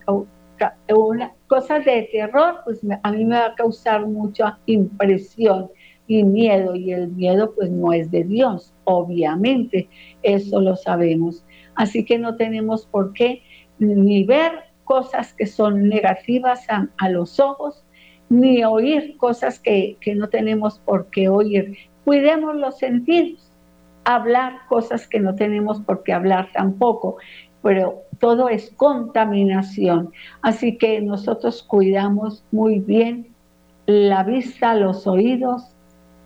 una, 0.95 1.33
cosas 1.53 1.85
de 1.85 2.09
terror, 2.11 2.63
pues 2.65 2.81
a 3.03 3.13
mí 3.13 3.27
me 3.27 3.37
va 3.37 3.49
a 3.49 3.55
causar 3.55 4.07
mucha 4.07 4.59
impresión 4.65 5.71
y 6.07 6.25
miedo, 6.25 6.75
y 6.75 6.93
el 6.93 7.09
miedo 7.09 7.53
pues 7.55 7.71
no 7.71 7.93
es 7.93 8.11
de 8.11 8.25
Dios, 8.25 8.73
obviamente, 8.85 9.87
eso 10.23 10.63
lo 10.63 10.77
sabemos. 10.77 11.45
Así 11.75 12.07
que 12.07 12.19
no 12.19 12.37
tenemos 12.37 12.87
por 12.87 13.13
qué 13.13 13.43
ni 13.79 14.25
ver 14.25 14.53
cosas 14.85 15.35
que 15.35 15.45
son 15.45 15.91
negativas 15.91 16.65
a, 16.71 17.09
los 17.11 17.39
ojos, 17.39 17.85
ni 18.31 18.65
oír 18.65 19.19
cosas 19.19 19.61
que, 19.61 19.99
que 20.01 20.15
no 20.15 20.31
tenemos 20.31 20.79
por 20.79 21.11
qué 21.11 21.29
oír. 21.29 21.77
Cuidemos 22.07 22.57
los 22.57 22.79
sentidos, 22.79 23.53
hablar 24.05 24.55
cosas 24.71 25.07
que 25.07 25.21
no 25.21 25.35
tenemos 25.35 25.83
por 25.83 26.03
qué 26.03 26.15
hablar 26.15 26.49
tampoco 26.55 27.19
pero 27.63 28.03
todo 28.19 28.49
es 28.49 28.71
contaminación. 28.77 30.13
Así 30.43 30.79
que 30.79 31.01
nosotros 31.01 31.63
cuidamos 31.63 32.45
muy 32.51 32.79
bien 32.79 33.29
la 33.87 34.23
vista, 34.23 34.75
los 34.75 35.07
oídos 35.07 35.65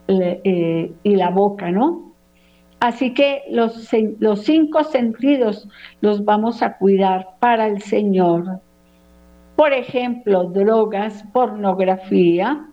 eh, 0.09 0.93
y 1.03 1.17
la 1.17 1.31
boca, 1.31 1.71
¿no? 1.71 2.13
Así 2.81 3.15
que 3.15 3.43
los, 3.51 3.89
los 4.19 4.43
cinco 4.43 4.85
sentidos 4.85 5.69
los 6.01 6.25
vamos 6.25 6.63
a 6.63 6.77
cuidar 6.77 7.31
para 7.41 7.67
el 7.67 7.81
Señor. 7.81 8.61
Por 9.57 9.73
ejemplo, 9.73 10.45
drogas, 10.45 11.25
pornografía, 11.33 12.67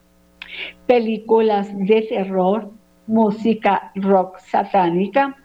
películas 0.86 1.69
de 1.78 2.02
terror, 2.02 2.69
música 3.08 3.91
rock 3.95 4.38
satánica, 4.39 5.38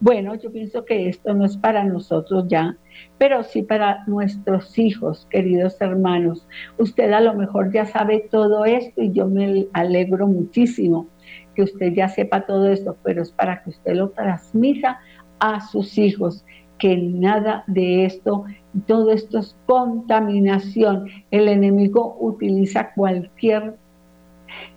bueno, 0.00 0.34
yo 0.36 0.52
pienso 0.52 0.84
que 0.84 1.08
esto 1.08 1.34
no 1.34 1.44
es 1.44 1.56
para 1.56 1.84
nosotros 1.84 2.46
ya, 2.48 2.76
pero 3.18 3.42
sí 3.42 3.62
para 3.62 4.04
nuestros 4.06 4.78
hijos, 4.78 5.26
queridos 5.30 5.80
hermanos. 5.80 6.46
Usted 6.78 7.12
a 7.12 7.20
lo 7.20 7.34
mejor 7.34 7.72
ya 7.72 7.86
sabe 7.86 8.28
todo 8.30 8.64
esto 8.64 9.02
y 9.02 9.12
yo 9.12 9.26
me 9.26 9.66
alegro 9.72 10.26
muchísimo 10.26 11.06
que 11.54 11.62
usted 11.62 11.92
ya 11.92 12.08
sepa 12.08 12.46
todo 12.46 12.68
esto, 12.68 12.96
pero 13.02 13.22
es 13.22 13.32
para 13.32 13.62
que 13.62 13.70
usted 13.70 13.94
lo 13.94 14.10
transmita 14.10 15.00
a 15.40 15.60
sus 15.60 15.98
hijos, 15.98 16.44
que 16.78 16.96
nada 16.96 17.64
de 17.66 18.04
esto 18.04 18.44
todo 18.86 19.10
esto 19.10 19.38
es 19.38 19.56
contaminación. 19.66 21.06
El 21.30 21.48
enemigo 21.48 22.16
utiliza 22.20 22.92
cualquier, 22.94 23.76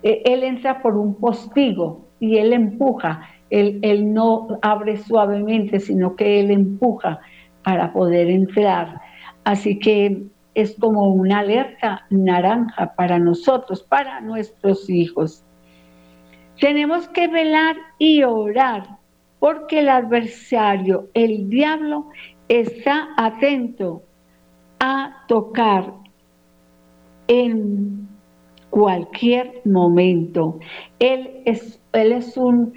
eh, 0.02 0.22
él 0.24 0.42
entra 0.42 0.82
por 0.82 0.96
un 0.96 1.14
postigo 1.14 2.06
y 2.20 2.38
él 2.38 2.52
empuja, 2.52 3.22
él, 3.52 3.78
él 3.82 4.14
no 4.14 4.58
abre 4.62 4.96
suavemente, 4.96 5.78
sino 5.78 6.16
que 6.16 6.40
él 6.40 6.50
empuja 6.50 7.20
para 7.62 7.92
poder 7.92 8.30
entrar. 8.30 8.98
Así 9.44 9.78
que 9.78 10.22
es 10.54 10.74
como 10.80 11.08
una 11.10 11.40
alerta 11.40 12.06
naranja 12.08 12.94
para 12.94 13.18
nosotros, 13.18 13.82
para 13.82 14.22
nuestros 14.22 14.88
hijos. 14.88 15.44
Tenemos 16.58 17.08
que 17.08 17.28
velar 17.28 17.76
y 17.98 18.22
orar 18.22 18.98
porque 19.38 19.80
el 19.80 19.90
adversario, 19.90 21.10
el 21.12 21.50
diablo, 21.50 22.08
está 22.48 23.08
atento 23.18 24.02
a 24.80 25.24
tocar 25.28 25.92
en 27.28 28.08
cualquier 28.70 29.60
momento. 29.66 30.58
Él 30.98 31.42
es, 31.44 31.78
él 31.92 32.12
es 32.12 32.36
un 32.38 32.72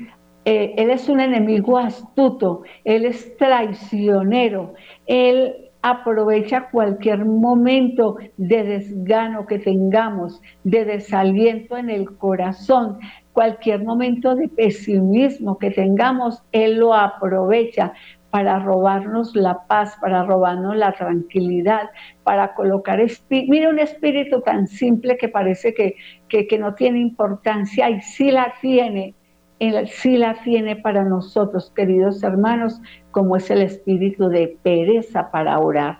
eh, 0.45 0.73
él 0.77 0.89
es 0.89 1.09
un 1.09 1.19
enemigo 1.19 1.77
astuto, 1.77 2.63
él 2.83 3.05
es 3.05 3.35
traicionero, 3.37 4.73
él 5.07 5.65
aprovecha 5.81 6.69
cualquier 6.71 7.25
momento 7.25 8.17
de 8.37 8.63
desgano 8.63 9.45
que 9.45 9.59
tengamos, 9.59 10.41
de 10.63 10.83
desaliento 10.83 11.77
en 11.77 11.91
el 11.91 12.17
corazón, 12.17 12.97
cualquier 13.33 13.83
momento 13.83 14.33
de 14.33 14.47
pesimismo 14.47 15.59
que 15.59 15.69
tengamos, 15.69 16.41
Él 16.53 16.77
lo 16.77 16.93
aprovecha 16.95 17.93
para 18.31 18.59
robarnos 18.59 19.35
la 19.35 19.67
paz, 19.67 19.95
para 20.01 20.23
robarnos 20.23 20.75
la 20.75 20.93
tranquilidad, 20.93 21.89
para 22.23 22.53
colocar. 22.55 22.99
Mira 23.29 23.69
un 23.69 23.79
espíritu 23.79 24.41
tan 24.41 24.67
simple 24.67 25.17
que 25.17 25.29
parece 25.29 25.73
que, 25.73 25.95
que, 26.27 26.57
no 26.57 26.73
tiene 26.73 26.99
importancia 26.99 27.89
y 27.89 28.01
sí 28.01 28.31
la 28.31 28.53
tiene, 28.59 29.13
él 29.59 29.87
sí 29.87 30.17
la 30.17 30.35
tiene 30.43 30.75
para 30.75 31.03
nosotros, 31.03 31.71
queridos 31.75 32.23
hermanos, 32.23 32.81
como 33.11 33.35
es 33.35 33.49
el 33.49 33.61
espíritu 33.61 34.27
de 34.27 34.57
pereza 34.63 35.31
para 35.31 35.59
orar. 35.59 35.99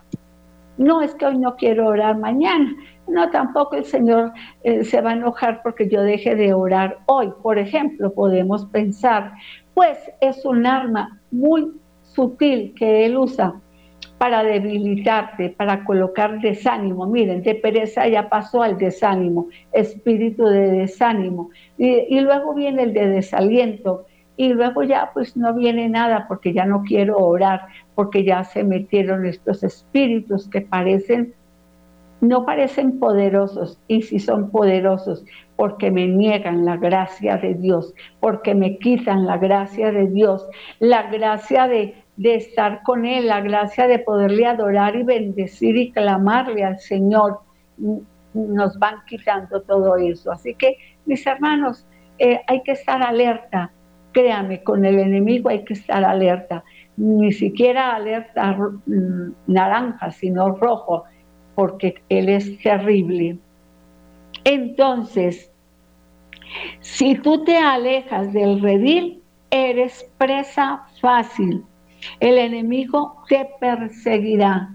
No 0.78 1.02
es 1.02 1.16
que 1.16 1.26
hoy 1.26 1.38
no 1.38 1.56
quiero 1.56 1.88
orar 1.88 2.18
mañana, 2.18 2.76
no, 3.08 3.30
tampoco 3.30 3.76
el 3.76 3.86
Señor 3.86 4.34
eh, 4.64 4.84
se 4.84 5.00
va 5.00 5.12
a 5.12 5.14
enojar 5.14 5.62
porque 5.62 5.88
yo 5.88 6.02
deje 6.02 6.36
de 6.36 6.54
orar 6.54 7.00
hoy. 7.06 7.32
Por 7.44 7.60
ejemplo, 7.60 8.14
podemos 8.14 8.66
pensar, 8.66 9.34
pues 9.74 9.98
es 10.22 10.44
un 10.44 10.66
arma 10.66 11.22
muy 11.32 11.72
sutil 12.02 12.74
que 12.76 13.06
Él 13.06 13.18
usa 13.18 13.62
para 14.26 14.44
debilitarte, 14.44 15.52
para 15.52 15.86
colocar 15.86 16.42
desánimo. 16.42 17.06
Miren, 17.06 17.44
de 17.44 17.54
pereza 17.54 18.08
ya 18.08 18.28
pasó 18.28 18.64
al 18.64 18.76
desánimo, 18.76 19.50
espíritu 19.72 20.46
de 20.46 20.72
desánimo. 20.72 21.52
Y, 21.78 22.08
y, 22.10 22.22
luego 22.22 22.56
viene 22.56 22.82
el 22.82 22.94
de 22.94 23.08
desaliento. 23.08 24.08
Y 24.36 24.50
luego 24.50 24.82
ya 24.82 25.12
pues 25.14 25.38
no 25.38 25.54
viene 25.54 25.90
nada 25.90 26.26
porque 26.28 26.54
ya 26.54 26.66
no 26.66 26.82
quiero 26.82 27.18
orar, 27.18 27.68
porque 27.94 28.24
ya 28.24 28.44
se 28.44 28.64
metieron 28.64 29.28
estos 29.28 29.62
espíritus 29.62 30.48
que 30.48 30.62
parecen 30.62 31.36
no 32.22 32.46
parecen 32.46 32.98
poderosos 32.98 33.78
y 33.88 34.02
si 34.02 34.20
son 34.20 34.50
poderosos 34.50 35.24
porque 35.58 35.92
me 35.92 36.08
niegan 36.08 36.66
la 36.66 36.78
gracia 36.78 37.38
de 37.38 37.54
Dios, 37.54 37.94
porque 38.20 38.56
me 38.56 38.78
quitan 38.80 39.28
la 39.28 39.38
gracia 39.38 39.92
de 39.92 40.08
Dios, 40.08 40.48
la 40.80 41.04
gracia 41.12 41.68
de, 41.68 41.94
de 42.18 42.36
estar 42.36 42.82
con 42.84 43.06
Él, 43.06 43.28
la 43.28 43.42
gracia 43.42 43.88
de 43.88 44.00
poderle 44.00 44.46
adorar 44.46 44.96
y 44.96 45.04
bendecir 45.04 45.76
y 45.76 45.92
clamarle 45.92 46.64
al 46.64 46.80
Señor, 46.80 47.40
nos 48.34 48.80
van 48.80 48.96
quitando 49.08 49.62
todo 49.62 49.98
eso. 49.98 50.32
Así 50.32 50.56
que, 50.56 50.78
mis 51.06 51.26
hermanos, 51.26 51.86
eh, 52.18 52.42
hay 52.48 52.64
que 52.64 52.72
estar 52.72 53.02
alerta, 53.02 53.72
créame, 54.14 54.64
con 54.64 54.86
el 54.86 55.00
enemigo 55.00 55.50
hay 55.50 55.64
que 55.66 55.74
estar 55.74 56.04
alerta, 56.04 56.64
ni 56.98 57.34
siquiera 57.34 57.96
alerta 57.96 58.54
mm, 58.54 59.32
naranja, 59.48 60.12
sino 60.12 60.56
rojo 60.56 61.04
porque 61.56 62.02
Él 62.10 62.30
es 62.30 62.58
terrible. 62.62 63.38
Entonces, 64.44 65.52
si 66.80 67.16
tú 67.16 67.44
te 67.44 67.58
alejas 67.58 68.32
del 68.32 68.62
redil, 68.62 69.22
eres 69.50 70.10
presa 70.18 70.86
fácil. 71.02 71.64
El 72.20 72.38
enemigo 72.38 73.24
te 73.28 73.50
perseguirá. 73.60 74.70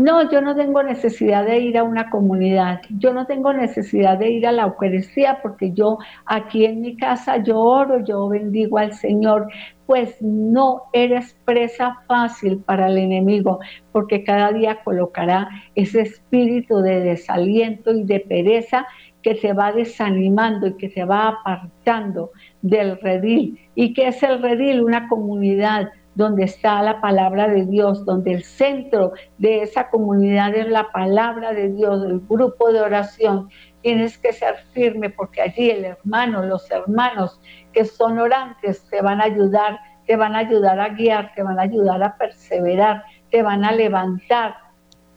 No, 0.00 0.30
yo 0.30 0.40
no 0.40 0.56
tengo 0.56 0.82
necesidad 0.82 1.44
de 1.44 1.58
ir 1.58 1.76
a 1.76 1.82
una 1.82 2.08
comunidad, 2.08 2.80
yo 2.88 3.12
no 3.12 3.26
tengo 3.26 3.52
necesidad 3.52 4.16
de 4.16 4.30
ir 4.30 4.46
a 4.46 4.52
la 4.52 4.62
Eucaristía 4.62 5.40
porque 5.42 5.72
yo 5.72 5.98
aquí 6.24 6.64
en 6.64 6.80
mi 6.80 6.96
casa 6.96 7.36
yo 7.42 7.60
oro, 7.60 8.02
yo 8.02 8.26
bendigo 8.26 8.78
al 8.78 8.94
Señor. 8.94 9.48
Pues 9.84 10.16
no 10.22 10.84
eres 10.94 11.36
presa 11.44 11.98
fácil 12.08 12.60
para 12.60 12.86
el 12.86 12.96
enemigo 12.96 13.58
porque 13.92 14.24
cada 14.24 14.52
día 14.52 14.82
colocará 14.84 15.50
ese 15.74 16.00
espíritu 16.00 16.78
de 16.78 17.00
desaliento 17.00 17.92
y 17.92 18.04
de 18.04 18.20
pereza 18.20 18.86
que 19.20 19.34
te 19.34 19.52
va 19.52 19.70
desanimando 19.72 20.68
y 20.68 20.76
que 20.78 20.88
te 20.88 21.04
va 21.04 21.28
apartando 21.28 22.30
del 22.62 22.98
redil. 23.00 23.58
¿Y 23.74 23.92
qué 23.92 24.08
es 24.08 24.22
el 24.22 24.40
redil? 24.40 24.80
Una 24.80 25.08
comunidad 25.08 25.90
donde 26.14 26.44
está 26.44 26.82
la 26.82 27.00
palabra 27.00 27.48
de 27.48 27.66
Dios, 27.66 28.04
donde 28.04 28.32
el 28.32 28.44
centro 28.44 29.12
de 29.38 29.62
esa 29.62 29.88
comunidad 29.90 30.54
es 30.54 30.68
la 30.68 30.90
palabra 30.90 31.52
de 31.52 31.70
Dios, 31.70 32.04
el 32.04 32.20
grupo 32.20 32.72
de 32.72 32.80
oración. 32.80 33.48
Tienes 33.82 34.18
que 34.18 34.32
ser 34.32 34.56
firme 34.72 35.10
porque 35.10 35.40
allí 35.40 35.70
el 35.70 35.84
hermano, 35.84 36.42
los 36.42 36.70
hermanos 36.70 37.40
que 37.72 37.84
son 37.84 38.18
orantes 38.18 38.84
te 38.90 39.00
van 39.00 39.20
a 39.20 39.24
ayudar, 39.24 39.78
te 40.06 40.16
van 40.16 40.34
a 40.34 40.40
ayudar 40.40 40.80
a 40.80 40.88
guiar, 40.90 41.32
te 41.34 41.42
van 41.42 41.58
a 41.58 41.62
ayudar 41.62 42.02
a 42.02 42.16
perseverar, 42.16 43.04
te 43.30 43.42
van 43.42 43.64
a 43.64 43.72
levantar. 43.72 44.54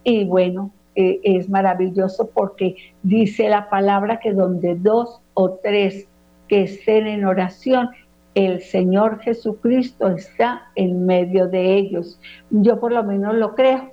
Y 0.04 0.26
bueno, 0.26 0.72
eh, 0.96 1.20
es 1.24 1.50
maravilloso 1.50 2.30
porque 2.34 2.76
dice 3.02 3.50
la 3.50 3.70
palabra 3.70 4.20
que 4.20 4.32
donde 4.32 4.76
dos 4.76 5.22
o 5.34 5.54
tres 5.64 6.08
que 6.48 6.64
estén 6.64 7.08
en 7.08 7.26
oración, 7.26 7.90
el 8.36 8.62
Señor 8.62 9.20
Jesucristo 9.20 10.08
está 10.08 10.72
en 10.76 11.06
medio 11.06 11.48
de 11.48 11.76
ellos. 11.76 12.20
Yo 12.50 12.80
por 12.80 12.92
lo 12.92 13.04
menos 13.04 13.36
lo 13.36 13.54
creo, 13.56 13.92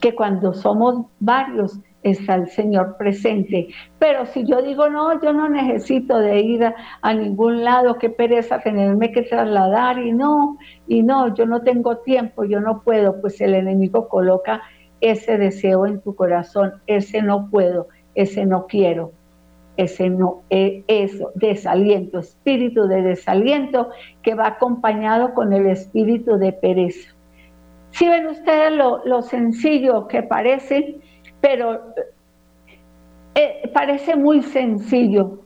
que 0.00 0.14
cuando 0.14 0.54
somos 0.54 1.06
varios 1.20 1.78
está 2.02 2.34
el 2.34 2.48
Señor 2.48 2.96
presente. 2.96 3.68
Pero 3.98 4.24
si 4.26 4.44
yo 4.44 4.62
digo, 4.62 4.88
no, 4.88 5.20
yo 5.20 5.32
no 5.32 5.48
necesito 5.48 6.18
de 6.18 6.40
ir 6.40 6.74
a, 7.02 7.14
ningún 7.14 7.62
lado, 7.62 7.98
qué 7.98 8.08
pereza 8.08 8.60
tenerme 8.60 9.12
que 9.12 9.22
trasladar 9.22 9.98
y 9.98 10.12
no, 10.12 10.56
y 10.88 11.02
no, 11.02 11.34
yo 11.34 11.44
no 11.46 11.60
tengo 11.60 11.98
tiempo, 11.98 12.44
yo 12.44 12.60
no 12.60 12.82
puedo, 12.82 13.20
pues 13.20 13.40
el 13.40 13.54
enemigo 13.54 14.08
coloca 14.08 14.62
ese 15.02 15.36
deseo 15.36 15.86
en 15.86 16.00
tu 16.00 16.14
corazón, 16.14 16.74
ese 16.86 17.22
no 17.22 17.50
puedo, 17.50 17.88
ese 18.14 18.46
no 18.46 18.66
quiero 18.66 19.12
ese 19.76 20.10
no, 20.10 20.42
e, 20.50 20.84
eso, 20.88 21.32
desaliento, 21.34 22.18
espíritu 22.18 22.86
de 22.86 23.02
desaliento 23.02 23.90
que 24.22 24.34
va 24.34 24.48
acompañado 24.48 25.34
con 25.34 25.52
el 25.52 25.66
espíritu 25.66 26.36
de 26.38 26.52
pereza. 26.52 27.14
Si 27.92 28.08
ven 28.08 28.26
ustedes 28.26 28.72
lo, 28.72 29.22
sencillo 29.22 30.06
que 30.06 30.22
parece, 30.22 30.98
pero 31.40 31.94
eh, 33.34 33.70
parece 33.72 34.16
muy 34.16 34.42
sencillo, 34.42 35.40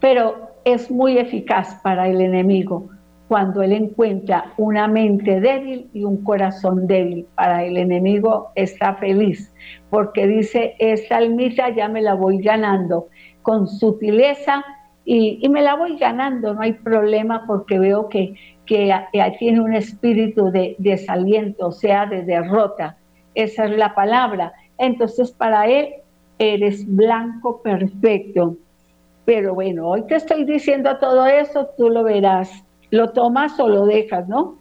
pero 0.00 0.50
es 0.64 0.90
muy 0.90 1.18
eficaz 1.18 1.74
para 1.82 2.08
el 2.08 2.20
enemigo 2.20 2.90
cuando 3.28 3.62
él 3.62 3.72
encuentra 3.72 4.52
una 4.58 4.86
mente 4.86 5.40
débil 5.40 5.88
y 5.92 6.04
un 6.04 6.22
corazón 6.22 6.86
débil. 6.86 7.26
Para 7.34 7.64
el 7.64 7.76
enemigo 7.76 8.50
está 8.54 8.94
feliz, 8.94 9.52
porque 9.90 10.26
dice, 10.26 10.74
esta 10.78 11.16
almita 11.16 11.70
ya 11.70 11.88
me 11.88 12.02
la 12.02 12.14
voy 12.14 12.38
ganando 12.38 13.08
con 13.44 13.68
sutileza 13.68 14.64
y, 15.04 15.46
me 15.50 15.60
la 15.60 15.76
voy 15.76 15.98
ganando, 15.98 16.54
no 16.54 16.62
hay 16.62 16.72
problema 16.72 17.44
porque 17.46 17.78
veo 17.78 18.08
que, 18.08 18.34
que 18.64 18.90
tiene 19.38 19.60
un 19.60 19.74
espíritu 19.74 20.50
de 20.50 20.74
desaliento, 20.78 21.68
o 21.68 21.72
sea, 21.72 22.06
de 22.06 22.22
derrota. 22.22 22.96
Esa 23.34 23.66
es 23.66 23.76
la 23.76 23.94
palabra. 23.94 24.54
Entonces 24.78 25.30
para 25.30 25.68
él 25.68 25.90
eres 26.38 26.84
blanco 26.88 27.60
perfecto. 27.60 28.56
Pero 29.26 29.54
bueno, 29.54 29.88
hoy 29.88 30.06
te 30.06 30.16
estoy 30.16 30.44
diciendo 30.44 30.96
todo 30.98 31.26
eso, 31.26 31.68
tú 31.76 31.90
lo 31.90 32.02
verás. 32.02 32.64
Lo 32.90 33.10
tomas 33.10 33.60
o 33.60 33.68
lo 33.68 33.84
dejas, 33.84 34.26
¿no? 34.26 34.56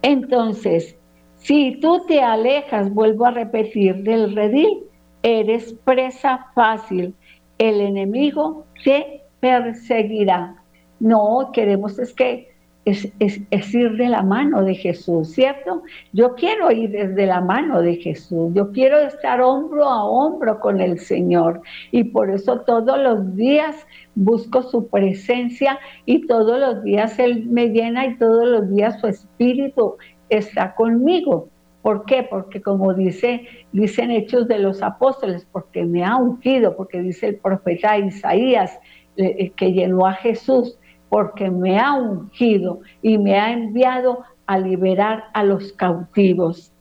Entonces, 0.00 0.96
si 1.36 1.78
tú 1.80 2.04
te 2.06 2.22
alejas, 2.22 2.92
vuelvo 2.92 3.26
a 3.26 3.30
repetir, 3.30 3.96
del 3.96 4.34
redil, 4.34 4.84
eres 5.24 5.74
presa 5.84 6.46
fácil, 6.54 7.14
el 7.58 7.80
enemigo 7.80 8.66
te 8.84 9.22
perseguirá. 9.40 10.62
No, 11.00 11.50
queremos 11.52 11.98
es 11.98 12.12
que 12.12 12.54
es, 12.84 13.74
ir 13.74 13.96
de 13.96 14.08
la 14.08 14.22
mano 14.22 14.62
de 14.62 14.74
Jesús, 14.74 15.28
¿cierto? 15.32 15.82
Yo 16.12 16.34
quiero 16.34 16.70
ir 16.70 16.90
desde 16.90 17.26
la 17.26 17.40
mano 17.40 17.80
de 17.80 17.96
Jesús, 17.96 18.52
yo 18.54 18.70
quiero 18.72 18.98
estar 18.98 19.40
hombro 19.40 19.88
a 19.88 20.04
hombro 20.04 20.60
con 20.60 20.80
el 20.80 20.98
Señor 20.98 21.62
y 21.90 22.04
por 22.04 22.30
eso 22.30 22.60
todos 22.60 22.98
los 22.98 23.34
días 23.36 23.74
busco 24.14 24.62
su 24.62 24.88
presencia 24.88 25.78
y 26.04 26.26
todos 26.26 26.60
los 26.60 26.84
días 26.84 27.18
Él 27.18 27.46
me 27.46 27.68
llena 27.68 28.06
y 28.06 28.18
todos 28.18 28.46
los 28.46 28.68
días 28.68 29.00
su 29.00 29.06
espíritu 29.06 29.96
está 30.28 30.74
conmigo. 30.74 31.48
¿Por 31.84 32.06
qué? 32.06 32.22
Porque 32.22 32.62
como 32.62 32.94
dice, 32.94 33.46
dicen 33.72 34.10
Hechos 34.10 34.48
de 34.48 34.58
los 34.58 34.80
Apóstoles, 34.80 35.46
porque 35.52 35.84
me 35.84 36.02
ha 36.02 36.16
ungido, 36.16 36.74
porque 36.76 37.02
dice 37.02 37.26
el 37.26 37.36
profeta 37.36 37.98
Isaías 37.98 38.72
eh, 39.18 39.36
eh, 39.38 39.50
que 39.50 39.70
llenó 39.70 40.06
a 40.06 40.14
Jesús, 40.14 40.78
porque 41.10 41.50
me 41.50 41.78
ha 41.78 41.92
ungido 41.92 42.80
y 43.02 43.18
me 43.18 43.38
ha 43.38 43.52
enviado 43.52 44.24
a 44.46 44.58
liberar 44.58 45.24
a 45.34 45.44
los 45.44 45.74
cautivos. 45.74 46.72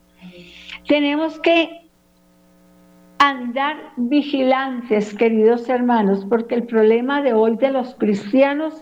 Tenemos 0.87 1.37
que 1.41 1.81
andar 3.17 3.75
vigilantes, 3.97 5.13
queridos 5.15 5.67
hermanos, 5.67 6.25
porque 6.29 6.55
el 6.55 6.63
problema 6.63 7.21
de 7.21 7.33
hoy 7.33 7.57
de 7.57 7.71
los 7.71 7.93
cristianos 7.95 8.81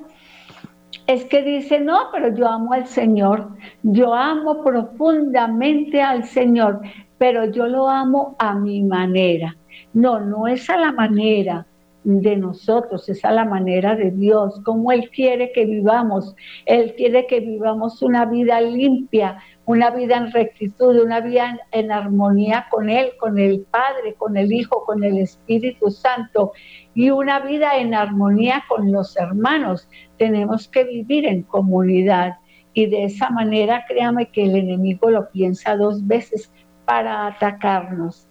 es 1.07 1.25
que 1.25 1.41
dicen, 1.43 1.85
no, 1.85 2.09
pero 2.11 2.33
yo 2.33 2.47
amo 2.47 2.73
al 2.73 2.87
Señor, 2.87 3.49
yo 3.83 4.13
amo 4.13 4.63
profundamente 4.63 6.01
al 6.01 6.23
Señor, 6.25 6.81
pero 7.17 7.45
yo 7.45 7.67
lo 7.67 7.89
amo 7.89 8.35
a 8.39 8.55
mi 8.55 8.81
manera. 8.83 9.55
No, 9.93 10.19
no 10.19 10.47
es 10.47 10.69
a 10.69 10.77
la 10.77 10.91
manera 10.91 11.65
de 12.03 12.35
nosotros, 12.35 13.07
es 13.09 13.23
a 13.23 13.31
la 13.31 13.45
manera 13.45 13.95
de 13.95 14.11
Dios, 14.11 14.59
como 14.65 14.91
Él 14.91 15.09
quiere 15.11 15.51
que 15.51 15.65
vivamos. 15.65 16.35
Él 16.65 16.95
quiere 16.95 17.27
que 17.27 17.39
vivamos 17.39 18.01
una 18.01 18.25
vida 18.25 18.59
limpia, 18.59 19.37
una 19.65 19.91
vida 19.91 20.17
en 20.17 20.31
rectitud, 20.31 20.99
una 20.99 21.19
vida 21.19 21.59
en, 21.71 21.91
armonía 21.91 22.67
con 22.71 22.89
Él, 22.89 23.11
con 23.19 23.37
el 23.37 23.61
Padre, 23.61 24.15
con 24.17 24.35
el 24.35 24.51
Hijo, 24.51 24.83
con 24.85 25.03
el 25.03 25.19
Espíritu 25.19 25.91
Santo 25.91 26.53
y 26.93 27.11
una 27.11 27.39
vida 27.39 27.77
en 27.77 27.93
armonía 27.93 28.63
con 28.67 28.91
los 28.91 29.15
hermanos. 29.17 29.87
Tenemos 30.17 30.67
que 30.67 30.83
vivir 30.83 31.25
en 31.25 31.43
comunidad 31.43 32.37
y 32.73 32.87
de 32.87 33.05
esa 33.05 33.29
manera 33.29 33.85
créame 33.87 34.31
que 34.31 34.43
el 34.45 34.55
enemigo 34.55 35.09
lo 35.09 35.29
piensa 35.29 35.75
dos 35.75 36.05
veces 36.07 36.51
para 36.85 37.27
atacarnos. 37.27 38.27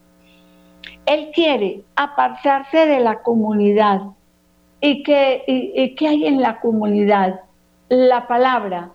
Él 1.06 1.30
quiere 1.34 1.82
apartarte 1.96 2.86
de 2.86 3.00
la 3.00 3.22
comunidad. 3.22 4.02
¿Y 4.80 5.02
qué, 5.02 5.44
y 5.46 6.06
hay 6.06 6.26
en 6.26 6.40
la 6.40 6.60
comunidad? 6.60 7.40
La 7.88 8.26
palabra 8.26 8.90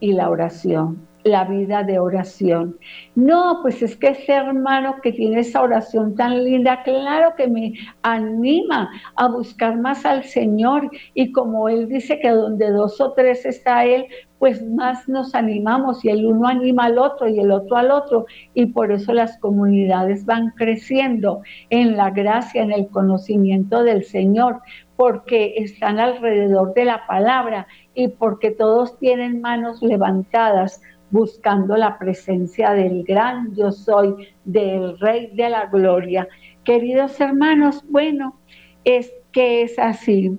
y 0.00 0.12
la 0.12 0.30
oración 0.30 1.07
la 1.24 1.44
vida 1.44 1.82
de 1.82 1.98
oración. 1.98 2.78
No, 3.14 3.58
pues 3.62 3.82
es 3.82 3.96
que 3.96 4.08
ese 4.08 4.32
hermano 4.32 4.96
que 5.02 5.12
tiene 5.12 5.40
esa 5.40 5.62
oración 5.62 6.14
tan 6.14 6.44
linda, 6.44 6.82
claro 6.82 7.34
que 7.36 7.48
me 7.48 7.74
anima 8.02 8.90
a 9.16 9.28
buscar 9.28 9.76
más 9.78 10.04
al 10.04 10.24
Señor 10.24 10.90
y 11.14 11.32
como 11.32 11.68
Él 11.68 11.88
dice 11.88 12.18
que 12.20 12.30
donde 12.30 12.70
dos 12.70 13.00
o 13.00 13.12
tres 13.12 13.44
está 13.44 13.84
Él, 13.84 14.06
pues 14.38 14.64
más 14.64 15.08
nos 15.08 15.34
animamos 15.34 16.04
y 16.04 16.10
el 16.10 16.24
uno 16.24 16.46
anima 16.46 16.84
al 16.84 16.98
otro 16.98 17.28
y 17.28 17.40
el 17.40 17.50
otro 17.50 17.76
al 17.76 17.90
otro 17.90 18.26
y 18.54 18.66
por 18.66 18.92
eso 18.92 19.12
las 19.12 19.36
comunidades 19.38 20.24
van 20.24 20.50
creciendo 20.56 21.42
en 21.70 21.96
la 21.96 22.10
gracia, 22.10 22.62
en 22.62 22.72
el 22.72 22.88
conocimiento 22.88 23.82
del 23.82 24.04
Señor, 24.04 24.60
porque 24.96 25.54
están 25.56 25.98
alrededor 25.98 26.72
de 26.74 26.84
la 26.84 27.06
palabra 27.06 27.66
y 27.94 28.08
porque 28.08 28.52
todos 28.52 28.96
tienen 28.98 29.40
manos 29.40 29.82
levantadas 29.82 30.80
buscando 31.10 31.76
la 31.76 31.98
presencia 31.98 32.72
del 32.72 33.04
gran 33.04 33.54
yo 33.54 33.72
soy, 33.72 34.28
del 34.44 34.98
Rey 34.98 35.30
de 35.34 35.48
la 35.48 35.66
Gloria. 35.66 36.28
Queridos 36.64 37.20
hermanos, 37.20 37.84
bueno, 37.88 38.38
es 38.84 39.12
que 39.32 39.62
es 39.62 39.78
así. 39.78 40.38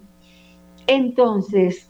Entonces, 0.88 1.90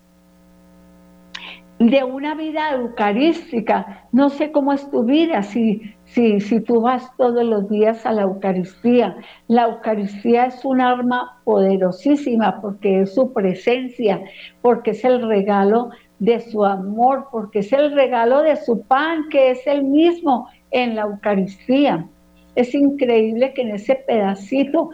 de 1.80 2.04
una 2.04 2.36
vida 2.36 2.74
eucarística, 2.74 4.04
no 4.12 4.30
sé 4.30 4.52
cómo 4.52 4.74
es 4.74 4.89
tu 4.92 5.06
vida, 5.06 5.44
si, 5.44 5.82
si, 6.04 6.42
si 6.42 6.60
tú 6.60 6.82
vas 6.82 7.10
todos 7.15 7.46
los 7.46 7.70
días 7.70 8.06
a 8.06 8.12
la 8.12 8.24
Eucaristía. 8.24 9.15
La 9.48 9.63
Eucaristía 9.63 10.48
es 10.48 10.65
un 10.65 10.82
arma 10.82 11.39
poderosísima 11.46 12.60
porque 12.60 13.02
es 13.02 13.15
su 13.15 13.32
presencia, 13.32 14.22
porque 14.62 14.92
es 14.92 15.06
el 15.06 15.26
regalo 15.26 15.92
de 16.20 16.40
su 16.42 16.66
amor, 16.66 17.28
porque 17.32 17.60
es 17.60 17.72
el 17.74 17.94
regalo 17.94 18.42
de 18.42 18.58
su 18.58 18.82
pan, 18.82 19.30
que 19.30 19.52
es 19.52 19.66
el 19.66 19.84
mismo 19.84 20.48
en 20.72 20.96
la 20.96 21.04
Eucaristía. 21.04 22.08
Es 22.56 22.74
increíble 22.76 23.54
que 23.54 23.62
en 23.62 23.76
ese 23.76 23.96
pedacito 23.96 24.90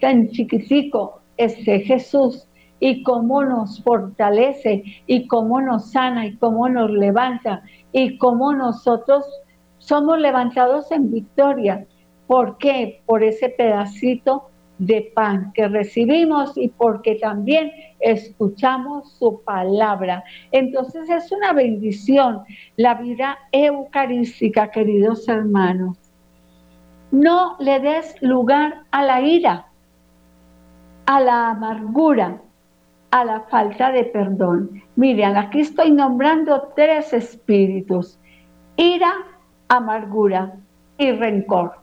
tan 0.00 0.28
chiquitico 0.30 1.20
esté 1.36 1.80
Jesús 1.80 2.46
y 2.80 3.02
cómo 3.02 3.44
nos 3.44 3.82
fortalece 3.82 4.82
y 5.06 5.26
cómo 5.26 5.60
nos 5.60 5.92
sana 5.92 6.26
y 6.26 6.36
cómo 6.36 6.68
nos 6.68 6.90
levanta 6.90 7.62
y 7.92 8.16
cómo 8.16 8.54
nosotros 8.54 9.24
somos 9.78 10.18
levantados 10.18 10.90
en 10.90 11.10
victoria. 11.10 11.86
¿Por 12.26 12.56
qué? 12.58 13.02
Por 13.06 13.22
ese 13.22 13.50
pedacito 13.50 14.49
de 14.80 15.12
pan 15.14 15.52
que 15.52 15.68
recibimos 15.68 16.56
y 16.56 16.68
porque 16.68 17.16
también 17.16 17.70
escuchamos 18.00 19.12
su 19.18 19.42
palabra. 19.42 20.24
Entonces 20.52 21.08
es 21.10 21.30
una 21.30 21.52
bendición 21.52 22.42
la 22.76 22.94
vida 22.94 23.38
eucarística, 23.52 24.70
queridos 24.70 25.28
hermanos. 25.28 25.98
No 27.10 27.56
le 27.60 27.78
des 27.80 28.14
lugar 28.22 28.84
a 28.90 29.02
la 29.04 29.20
ira, 29.20 29.66
a 31.04 31.20
la 31.20 31.50
amargura, 31.50 32.40
a 33.10 33.24
la 33.24 33.40
falta 33.50 33.92
de 33.92 34.04
perdón. 34.04 34.82
Miren, 34.96 35.36
aquí 35.36 35.60
estoy 35.60 35.90
nombrando 35.90 36.72
tres 36.74 37.12
espíritus, 37.12 38.18
ira, 38.76 39.12
amargura 39.68 40.54
y 40.96 41.12
rencor. 41.12 41.79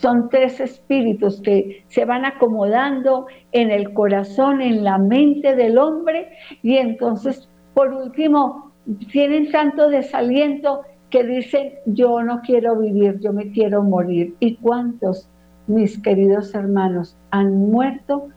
Son 0.00 0.28
tres 0.28 0.60
espíritus 0.60 1.40
que 1.40 1.84
se 1.88 2.04
van 2.04 2.24
acomodando 2.24 3.26
en 3.52 3.70
el 3.70 3.92
corazón, 3.92 4.60
en 4.60 4.84
la 4.84 4.98
mente 4.98 5.56
del 5.56 5.76
hombre 5.76 6.30
y 6.62 6.76
entonces, 6.76 7.48
por 7.74 7.92
último, 7.92 8.72
tienen 9.10 9.50
tanto 9.50 9.88
desaliento 9.88 10.82
que 11.10 11.24
dicen, 11.24 11.72
yo 11.86 12.22
no 12.22 12.40
quiero 12.42 12.78
vivir, 12.78 13.18
yo 13.20 13.32
me 13.32 13.50
quiero 13.50 13.82
morir. 13.82 14.34
¿Y 14.40 14.56
cuántos, 14.56 15.28
mis 15.66 16.00
queridos 16.00 16.54
hermanos, 16.54 17.16
han 17.30 17.54
muerto 17.70 18.28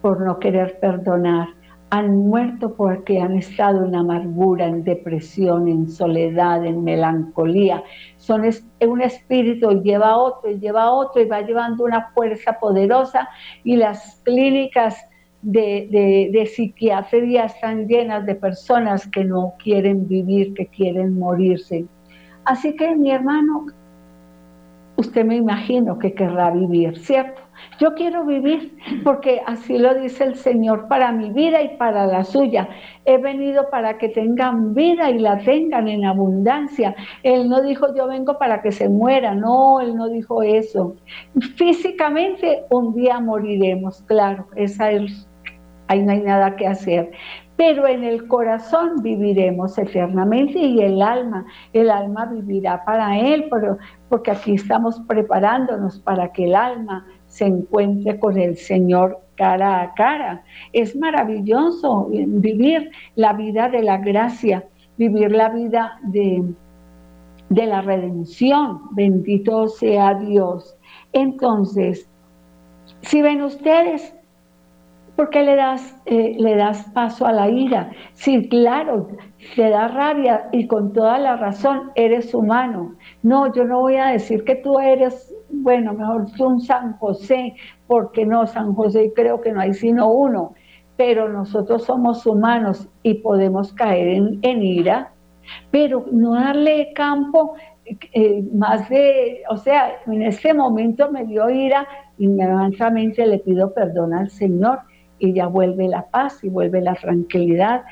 por 0.00 0.20
no 0.20 0.38
querer 0.38 0.78
perdonar? 0.80 1.48
Han 1.92 2.16
muerto 2.16 2.74
porque 2.74 3.20
han 3.20 3.36
estado 3.36 3.84
en 3.84 3.94
amargura, 3.94 4.66
en 4.66 4.82
depresión, 4.82 5.68
en 5.68 5.90
soledad, 5.90 6.64
en 6.64 6.82
melancolía. 6.82 7.84
Son 8.16 8.44
un 8.80 9.02
espíritu 9.02 9.82
lleva 9.82 10.12
a 10.12 10.16
otro 10.16 10.50
y 10.50 10.58
lleva 10.58 10.84
a 10.84 10.90
otro 10.90 11.20
y 11.20 11.26
va 11.26 11.42
llevando 11.42 11.84
una 11.84 12.08
fuerza 12.14 12.58
poderosa 12.58 13.28
y 13.62 13.76
las 13.76 14.22
clínicas 14.24 14.96
de, 15.42 16.30
de 16.32 16.46
psiquiatría 16.46 17.44
están 17.44 17.86
llenas 17.86 18.24
de 18.24 18.36
personas 18.36 19.06
que 19.08 19.24
no 19.24 19.52
quieren 19.62 20.08
vivir, 20.08 20.54
que 20.54 20.68
quieren 20.68 21.18
morirse. 21.18 21.84
Así 22.46 22.74
que 22.74 22.96
mi 22.96 23.10
hermano, 23.10 23.66
usted 24.96 25.26
me 25.26 25.36
imagino 25.36 25.98
que 25.98 26.14
querrá 26.14 26.52
vivir, 26.52 26.98
¿cierto? 27.00 27.41
Yo 27.82 27.94
quiero 27.94 28.24
vivir 28.24 28.78
porque 29.02 29.42
así 29.44 29.76
lo 29.76 29.92
dice 29.94 30.22
el 30.22 30.36
Señor 30.36 30.86
para 30.86 31.10
mi 31.10 31.32
vida 31.32 31.62
y 31.62 31.76
para 31.78 32.06
la 32.06 32.22
suya. 32.22 32.68
He 33.04 33.18
venido 33.18 33.70
para 33.70 33.98
que 33.98 34.08
tengan 34.08 34.72
vida 34.72 35.10
y 35.10 35.18
la 35.18 35.38
tengan 35.38 35.88
en 35.88 36.04
abundancia. 36.04 36.94
Él 37.24 37.48
no 37.48 37.60
dijo 37.60 37.92
yo 37.96 38.06
vengo 38.06 38.38
para 38.38 38.62
que 38.62 38.70
se 38.70 38.88
muera, 38.88 39.34
no, 39.34 39.80
Él 39.80 39.96
no 39.96 40.08
dijo 40.08 40.44
eso. 40.44 40.94
Físicamente 41.56 42.62
un 42.70 42.94
día 42.94 43.18
moriremos, 43.18 44.00
claro, 44.02 44.46
esa 44.54 44.92
es, 44.92 45.28
ahí 45.88 46.04
no 46.04 46.12
hay 46.12 46.20
nada 46.20 46.54
que 46.54 46.68
hacer 46.68 47.10
pero 47.54 47.86
en 47.86 48.02
el 48.02 48.26
corazón 48.26 49.02
viviremos 49.02 49.78
eternamente 49.78 50.58
y 50.58 50.80
el 50.80 51.00
alma, 51.00 51.44
el 51.72 51.90
alma 51.90 52.24
vivirá 52.26 52.84
para 52.84 53.16
Él, 53.16 53.46
pero, 53.50 53.78
porque 54.08 54.32
aquí 54.32 54.54
estamos 54.54 55.00
preparándonos 55.06 56.00
para 56.00 56.32
que 56.32 56.46
el 56.46 56.56
alma 56.56 57.06
se 57.32 57.46
encuentre 57.46 58.18
con 58.20 58.38
el 58.38 58.58
Señor 58.58 59.18
cara 59.36 59.80
a 59.80 59.94
cara. 59.94 60.44
Es 60.74 60.94
maravilloso 60.94 62.08
vivir 62.10 62.90
la 63.14 63.32
vida 63.32 63.70
de 63.70 63.82
la 63.82 63.96
gracia, 63.96 64.68
vivir 64.98 65.32
la 65.32 65.48
vida 65.48 65.98
de, 66.02 66.44
de 67.48 67.66
la 67.66 67.80
redención. 67.80 68.82
Bendito 68.90 69.66
sea 69.68 70.12
Dios. 70.12 70.76
Entonces, 71.14 72.06
si 73.00 73.22
ven 73.22 73.40
ustedes, 73.40 74.14
¿Por 75.16 75.28
qué 75.28 75.42
le 75.42 75.56
das, 75.56 75.94
eh, 76.06 76.36
le 76.38 76.56
das 76.56 76.84
paso 76.94 77.26
a 77.26 77.32
la 77.32 77.48
ira? 77.48 77.90
Sí, 78.14 78.48
claro, 78.48 79.08
te 79.56 79.68
da 79.68 79.88
rabia 79.88 80.48
y 80.52 80.66
con 80.66 80.94
toda 80.94 81.18
la 81.18 81.36
razón 81.36 81.90
eres 81.96 82.32
humano. 82.34 82.94
No, 83.22 83.52
yo 83.52 83.64
no 83.64 83.80
voy 83.80 83.96
a 83.96 84.06
decir 84.06 84.42
que 84.44 84.56
tú 84.56 84.78
eres, 84.78 85.31
bueno, 85.52 85.92
mejor 85.92 86.26
un 86.38 86.60
San 86.60 86.96
José, 86.98 87.54
porque 87.86 88.24
no, 88.24 88.46
San 88.46 88.74
José 88.74 89.12
creo 89.14 89.40
que 89.40 89.52
no 89.52 89.60
hay 89.60 89.74
sino 89.74 90.10
uno, 90.10 90.54
pero 90.96 91.28
nosotros 91.28 91.84
somos 91.84 92.26
humanos 92.26 92.88
y 93.02 93.14
podemos 93.14 93.72
caer 93.72 94.08
en, 94.42 94.62
ira, 94.62 95.12
pero 95.70 96.06
no 96.10 96.34
darle 96.34 96.92
campo 96.94 97.54
eh, 97.84 98.42
más 98.52 98.88
de, 98.88 99.42
o 99.48 99.56
sea, 99.56 99.92
en 100.06 100.22
este 100.22 100.54
momento 100.54 101.10
me 101.10 101.24
dio 101.24 101.50
ira, 101.50 101.86
inmediatamente 102.18 103.26
le 103.26 103.38
pido 103.38 103.72
perdón 103.74 104.14
al 104.14 104.30
Señor 104.30 104.80
y 105.18 105.34
ya 105.34 105.46
vuelve 105.46 105.88
la 105.88 106.06
paz 106.06 106.42
y 106.42 106.48
vuelve 106.48 106.80
la 106.80 106.94
tranquilidad 106.94 107.82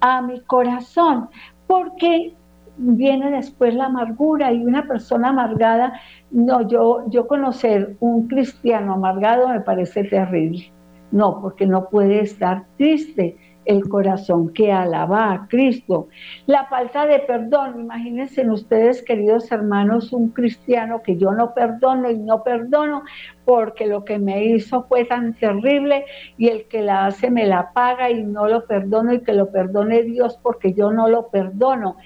a 0.00 0.22
mi 0.22 0.40
corazón, 0.40 1.28
porque 1.66 2.34
viene 2.76 3.30
después 3.30 3.74
la 3.74 3.86
amargura 3.86 4.52
y 4.52 4.64
una 4.64 4.86
persona 4.86 5.30
amargada, 5.30 6.00
no, 6.30 6.66
yo, 6.68 7.04
yo 7.08 7.26
conocer 7.26 7.96
un 8.00 8.28
cristiano 8.28 8.94
amargado 8.94 9.48
me 9.48 9.60
parece 9.60 10.04
terrible, 10.04 10.72
no, 11.10 11.40
porque 11.40 11.66
no 11.66 11.88
puede 11.88 12.20
estar 12.20 12.64
triste, 12.76 13.36
el 13.66 13.88
corazón 13.88 14.52
que 14.52 14.72
alaba 14.72 15.32
a 15.32 15.48
Cristo. 15.48 16.08
La 16.46 16.66
falta 16.66 17.06
de 17.06 17.18
perdón, 17.18 17.80
imagínense 17.80 18.48
ustedes, 18.48 19.02
queridos 19.02 19.50
hermanos, 19.52 20.12
un 20.12 20.30
cristiano 20.30 21.02
que 21.02 21.16
yo 21.16 21.32
no 21.32 21.52
perdono 21.52 22.10
y 22.10 22.16
no 22.16 22.42
perdono 22.42 23.02
porque 23.44 23.86
lo 23.86 24.04
que 24.04 24.18
me 24.18 24.44
hizo 24.44 24.84
fue 24.84 25.04
tan 25.04 25.34
terrible 25.34 26.04
y 26.38 26.48
el 26.48 26.66
que 26.68 26.82
la 26.82 27.06
hace 27.06 27.30
me 27.30 27.46
la 27.46 27.72
paga 27.72 28.10
y 28.10 28.22
no 28.22 28.46
lo 28.46 28.66
perdono 28.66 29.12
y 29.12 29.20
que 29.20 29.32
lo 29.32 29.50
perdone 29.50 30.04
Dios 30.04 30.38
porque 30.42 30.72
yo 30.72 30.92
no 30.92 31.08
lo 31.08 31.28
perdono. 31.28 31.96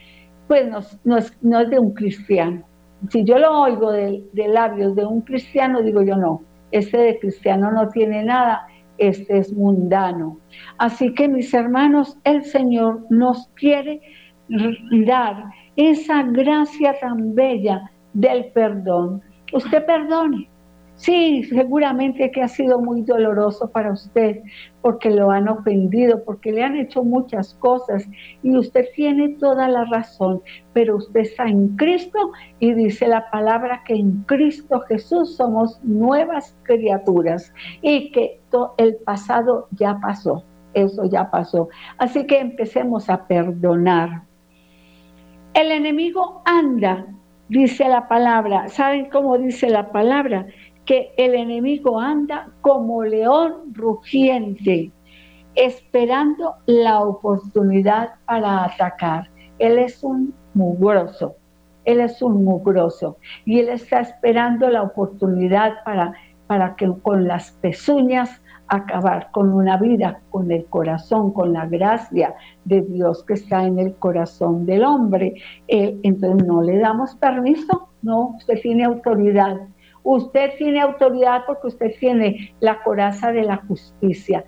Pues 0.50 0.68
no, 1.04 1.16
es, 1.16 1.70
de 1.70 1.78
un 1.78 1.94
cristiano. 1.94 2.64
Si 3.08 3.22
yo 3.22 3.38
lo 3.38 3.60
oigo 3.60 3.92
de, 3.92 4.20
de 4.32 4.48
labios 4.48 4.96
de 4.96 5.06
un 5.06 5.20
cristiano, 5.20 5.80
digo 5.80 6.02
yo 6.02 6.16
no, 6.16 6.42
este 6.72 6.98
de 6.98 7.20
cristiano 7.20 7.70
no 7.70 7.88
tiene 7.90 8.24
nada 8.24 8.66
este 8.98 9.38
es 9.38 9.52
mundano. 9.52 10.40
Así 10.78 11.14
que 11.14 11.28
mis 11.28 11.54
hermanos, 11.54 12.18
el 12.24 12.42
Señor 12.42 13.06
nos 13.10 13.46
quiere 13.54 14.00
dar 15.06 15.44
esa 15.76 16.24
gracia 16.24 16.98
tan 17.00 17.32
bella 17.32 17.88
del 18.14 18.46
perdón. 18.46 19.22
Usted 19.52 19.86
perdone, 19.86 20.49
Sí, 21.00 21.44
seguramente 21.44 22.30
que 22.30 22.42
ha 22.42 22.48
sido 22.48 22.78
muy 22.78 23.00
doloroso 23.00 23.70
para 23.70 23.90
usted 23.90 24.42
porque 24.82 25.10
lo 25.10 25.30
han 25.30 25.48
ofendido, 25.48 26.22
porque 26.24 26.52
le 26.52 26.62
han 26.62 26.76
hecho 26.76 27.02
muchas 27.02 27.54
cosas 27.54 28.06
y 28.42 28.54
usted 28.54 28.84
tiene 28.94 29.30
toda 29.30 29.66
la 29.68 29.86
razón, 29.86 30.42
pero 30.74 30.96
usted 30.96 31.20
está 31.20 31.46
en 31.46 31.74
Cristo 31.76 32.32
y 32.58 32.74
dice 32.74 33.08
la 33.08 33.30
palabra 33.30 33.82
que 33.86 33.94
en 33.94 34.24
Cristo 34.24 34.80
Jesús 34.88 35.36
somos 35.36 35.82
nuevas 35.82 36.54
criaturas 36.64 37.50
y 37.80 38.12
que 38.12 38.38
el 38.76 38.96
pasado 38.96 39.68
ya 39.70 39.98
pasó, 40.02 40.44
eso 40.74 41.06
ya 41.06 41.30
pasó. 41.30 41.70
Así 41.96 42.26
que 42.26 42.40
empecemos 42.40 43.08
a 43.08 43.26
perdonar. 43.26 44.24
El 45.54 45.72
enemigo 45.72 46.42
anda, 46.44 47.06
dice 47.48 47.88
la 47.88 48.06
palabra. 48.06 48.68
¿Saben 48.68 49.08
cómo 49.10 49.36
dice 49.38 49.68
la 49.70 49.90
palabra? 49.92 50.46
Que 50.84 51.12
el 51.16 51.34
enemigo 51.34 52.00
anda 52.00 52.48
como 52.60 53.04
león 53.04 53.74
rugiente, 53.74 54.90
esperando 55.54 56.54
la 56.66 57.00
oportunidad 57.00 58.14
para 58.26 58.64
atacar. 58.64 59.28
Él 59.58 59.78
es 59.78 60.02
un 60.02 60.34
mugroso, 60.54 61.36
él 61.84 62.00
es 62.00 62.20
un 62.22 62.44
mugroso 62.44 63.16
y 63.44 63.60
él 63.60 63.68
está 63.68 64.00
esperando 64.00 64.68
la 64.68 64.82
oportunidad 64.82 65.84
para, 65.84 66.14
para 66.46 66.76
que 66.76 66.92
con 67.02 67.26
las 67.26 67.52
pezuñas 67.52 68.40
acabar 68.70 69.30
con 69.32 69.52
una 69.52 69.76
vida, 69.76 70.20
con 70.30 70.50
el 70.50 70.64
corazón, 70.66 71.32
con 71.32 71.52
la 71.52 71.66
gracia 71.66 72.34
de 72.64 72.82
Dios 72.82 73.24
que 73.24 73.34
está 73.34 73.64
en 73.64 73.78
el 73.78 73.94
corazón 73.96 74.64
del 74.64 74.84
hombre. 74.84 75.34
entonces 75.66 76.46
no 76.46 76.62
le 76.62 76.78
damos 76.78 77.16
permiso, 77.16 77.88
no, 78.02 78.36
usted 78.36 78.60
tiene 78.62 78.84
autoridad 78.84 79.58
Usted 80.02 80.52
tiene 80.56 80.80
autoridad 80.80 81.44
porque 81.46 81.68
usted 81.68 81.94
tiene 81.98 82.54
la 82.60 82.82
coraza 82.82 83.32
de 83.32 83.42
la 83.42 83.56
justicia. 83.56 84.44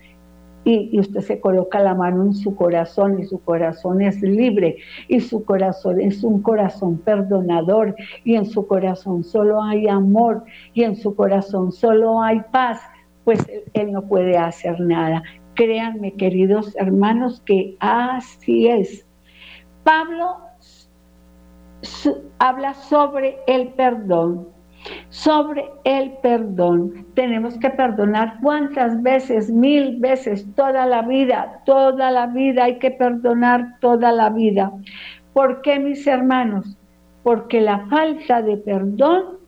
Y, 0.65 0.97
usted 0.99 1.21
se 1.21 1.41
coloca 1.41 1.81
la 1.81 1.95
mano 1.95 2.23
en 2.23 2.35
su 2.35 2.55
corazón 2.55 3.19
y 3.19 3.25
su 3.25 3.43
corazón 3.43 4.01
es 4.01 4.23
libre 4.23 4.77
y 5.09 5.19
su 5.19 5.45
corazón 5.45 6.01
es 6.01 6.23
un 6.23 6.41
corazón 6.41 6.99
perdonador 6.99 7.97
y 8.23 8.37
en 8.37 8.47
su 8.47 8.69
corazón 8.69 9.25
solo 9.25 9.61
hay 9.61 9.89
amor 9.89 10.45
y 10.73 10.85
en 10.85 10.95
su 10.95 11.17
corazón 11.17 11.73
solo 11.73 12.23
hay 12.23 12.43
paz, 12.53 12.81
pues 13.25 13.45
él 13.73 13.91
no 13.91 14.03
puede 14.03 14.39
hacer 14.39 14.79
nada. 14.79 15.25
Créanme, 15.55 16.13
queridos 16.13 16.77
hermanos, 16.77 17.43
que 17.45 17.77
así 17.81 18.69
es. 18.69 19.05
Pablo 19.83 20.37
habla 22.39 22.75
sobre 22.75 23.39
el 23.49 23.69
perdón 23.71 24.52
sobre 25.09 25.65
el 25.85 26.13
perdón. 26.23 27.07
Tenemos 27.15 27.59
que 27.59 27.71
perdonar 27.71 28.39
cuántas 28.43 29.03
veces, 29.03 29.51
mil 29.51 29.99
veces, 30.01 30.47
toda 30.55 30.87
la 30.87 31.03
vida, 31.03 31.61
toda 31.65 32.11
la 32.11 32.27
vida, 32.27 32.65
hay 32.65 32.79
que 32.79 32.91
perdonar 32.91 33.79
toda 33.81 34.13
la 34.13 34.31
vida. 34.31 34.73
¿Por 35.33 35.63
qué, 35.63 35.79
mis 35.79 36.07
hermanos? 36.07 36.77
Porque 37.23 37.61
la 37.61 37.87
falta 37.87 38.43
de 38.43 38.57
perdón 38.57 39.39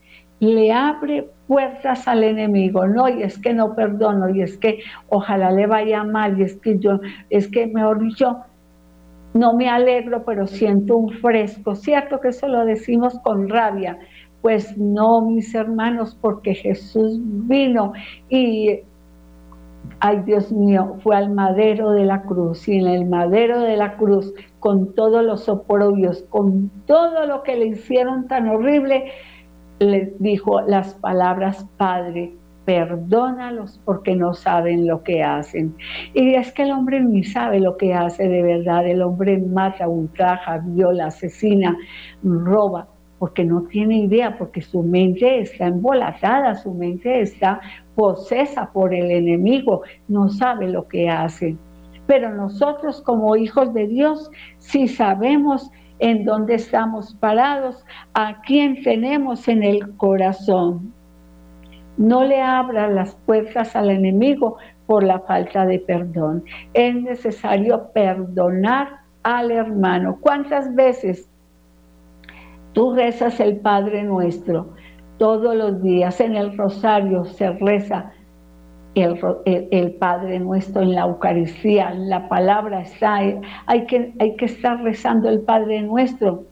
le 0.41 0.73
abre 0.73 1.29
puertas 1.47 2.09
al 2.09 2.25
enemigo, 2.25 2.87
no, 2.87 3.09
y 3.09 3.23
es 3.23 3.39
que 3.39 3.53
no 3.53 3.75
perdono, 3.75 4.29
y 4.31 4.43
es 4.43 4.57
que 4.57 4.81
ojalá 5.09 5.51
le 5.51 5.67
vaya 5.67 6.05
mal, 6.05 6.39
y 6.39 6.43
es 6.43 6.57
que 6.57 6.79
yo, 6.79 7.01
es 7.31 7.49
que 7.49 7.67
mejor 7.67 8.01
dicho, 8.01 8.39
no 9.35 9.55
me 9.55 9.69
alegro, 9.69 10.25
pero 10.25 10.47
siento 10.47 10.97
un 10.97 11.11
fresco, 11.11 11.75
cierto 11.75 12.21
que 12.21 12.29
eso 12.29 12.49
lo 12.49 12.65
decimos 12.65 13.19
con 13.21 13.49
rabia, 13.49 13.99
pues 14.45 14.77
no, 14.77 15.23
mis 15.23 15.55
hermanos, 15.55 16.19
porque 16.21 16.55
Jesús 16.55 17.19
vino 17.19 17.95
y, 18.29 18.81
ay 20.01 20.21
Dios 20.27 20.53
mío, 20.53 20.97
fue 21.03 21.17
al 21.17 21.31
madero 21.31 21.93
de 21.93 22.05
la 22.05 22.21
cruz 22.25 22.69
y 22.69 22.77
en 22.77 22.87
el 22.87 23.07
madero 23.07 23.61
de 23.61 23.79
la 23.79 23.97
cruz, 23.97 24.35
con 24.61 24.95
todos 24.95 25.25
los 25.25 25.49
oprobios, 25.49 26.27
con 26.29 26.71
todo 26.85 27.25
lo 27.25 27.43
que 27.43 27.57
le 27.57 27.69
hicieron 27.69 28.29
tan 28.29 28.47
horrible, 28.51 29.13
le 29.79 30.13
dijo 30.19 30.61
las 30.61 30.93
palabras, 30.93 31.67
Padre, 31.79 32.35
perdónalos 32.67 33.81
porque 33.87 34.15
no 34.15 34.35
saben 34.35 34.87
lo 34.87 35.03
que 35.05 35.23
hacen. 35.23 35.75
Y 36.13 36.35
es 36.35 36.53
que 36.53 36.65
el 36.65 36.73
hombre 36.73 37.01
ni 37.01 37.25
sabe 37.25 37.61
lo 37.61 37.79
que 37.79 37.95
hace 37.95 38.29
de 38.29 38.43
verdad. 38.43 38.87
El 38.87 39.01
hombre 39.01 39.39
mata, 39.39 39.89
ultraja, 39.89 40.61
viola, 40.67 41.07
asesina, 41.07 41.79
roba 42.23 42.89
porque 43.25 43.43
no 43.43 43.63
tiene 43.63 44.01
idea, 44.01 44.37
porque 44.37 44.61
su 44.61 44.83
mente 44.83 45.41
está 45.41 45.69
embolatada, 45.69 46.57
su 46.57 46.75
mente 46.75 47.23
está 47.23 47.59
posesa 47.95 48.71
por 48.71 48.93
el 48.93 49.11
enemigo, 49.11 49.81
no 50.09 50.29
sabe 50.29 50.69
lo 50.69 50.87
que 50.89 51.09
hace. 51.09 51.57
Pero 52.07 52.35
nosotros 52.35 53.01
como 53.01 53.35
hijos 53.35 53.73
de 53.73 53.87
Dios, 53.87 54.31
sí 54.59 54.89
sabemos 54.89 55.71
en 56.01 56.27
dónde 56.27 56.57
estamos 56.57 57.15
parados, 57.15 57.83
a 58.13 58.43
quién 58.43 58.83
tenemos 58.83 59.49
en 59.49 59.63
el 59.63 59.97
corazón. 59.97 60.93
No 61.97 62.25
le 62.25 62.43
abra 62.43 62.89
las 62.89 63.15
puertas 63.25 63.75
al 63.75 63.89
enemigo 63.89 64.59
por 64.85 65.03
la 65.03 65.21
falta 65.21 65.65
de 65.65 65.79
perdón. 65.79 66.45
Es 66.75 66.95
necesario 66.95 67.91
perdonar 67.95 68.99
al 69.23 69.51
hermano. 69.51 70.19
¿Cuántas 70.21 70.75
veces 70.75 71.27
Tú 72.75 72.93
rezas 72.93 73.39
el 73.41 73.57
Padre 73.59 74.03
Nuestro 74.03 74.69
todos 75.19 75.55
los 75.55 75.81
días. 75.81 76.21
En 76.21 76.37
el 76.37 76.57
rosario 76.57 77.25
se 77.25 77.51
reza 77.53 78.13
el, 78.97 79.93
Padre 79.99 80.41
Nuestro 80.41 80.83
en 80.83 80.95
la 80.95 81.03
Eucaristía. 81.03 81.95
La 81.95 82.29
palabra 82.29 82.83
está, 82.83 83.21
hay 83.67 83.87
que, 83.87 84.13
hay 84.19 84.37
que 84.37 84.45
estar 84.45 84.83
rezando 84.83 85.29
el 85.29 85.41
Padre 85.41 85.83
Nuestro. 85.83 86.45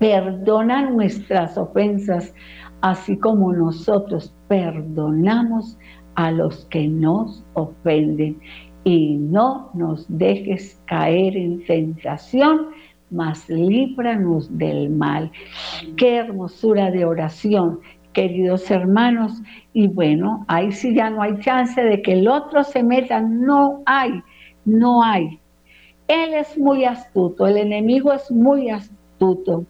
Perdona 0.00 0.90
nuestras 0.90 1.56
ofensas, 1.56 2.34
así 2.80 3.16
como 3.16 3.52
nosotros 3.52 4.34
perdonamos 4.48 5.78
a 6.16 6.32
los 6.32 6.64
que 6.66 6.88
nos 6.88 7.44
ofenden. 7.54 8.40
Y 8.82 9.14
no 9.14 9.70
nos 9.74 10.04
dejes 10.08 10.78
caer 10.86 11.36
en 11.36 11.64
tentación, 11.64 12.66
mas 13.14 13.48
líbranos 13.48 14.58
del 14.58 14.90
mal. 14.90 15.30
Qué 15.96 16.16
hermosura 16.16 16.90
de 16.90 17.04
oración, 17.04 17.80
queridos 18.12 18.70
hermanos. 18.70 19.40
Y 19.72 19.86
bueno, 19.88 20.44
ahí 20.48 20.72
sí 20.72 20.94
ya 20.94 21.10
no 21.10 21.22
hay 21.22 21.38
chance 21.38 21.80
de 21.82 22.02
que 22.02 22.14
el 22.14 22.28
otro 22.28 22.64
se 22.64 22.82
meta, 22.82 23.20
no 23.20 23.82
hay, 23.86 24.22
no 24.64 25.02
hay. 25.02 25.38
Él 26.08 26.34
es 26.34 26.58
muy 26.58 26.84
astuto, 26.84 27.46
el 27.46 27.56
enemigo 27.56 28.12
es 28.12 28.30
muy 28.30 28.68
astuto. 28.68 29.64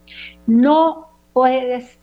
No 0.46 1.08
puedes 1.32 1.98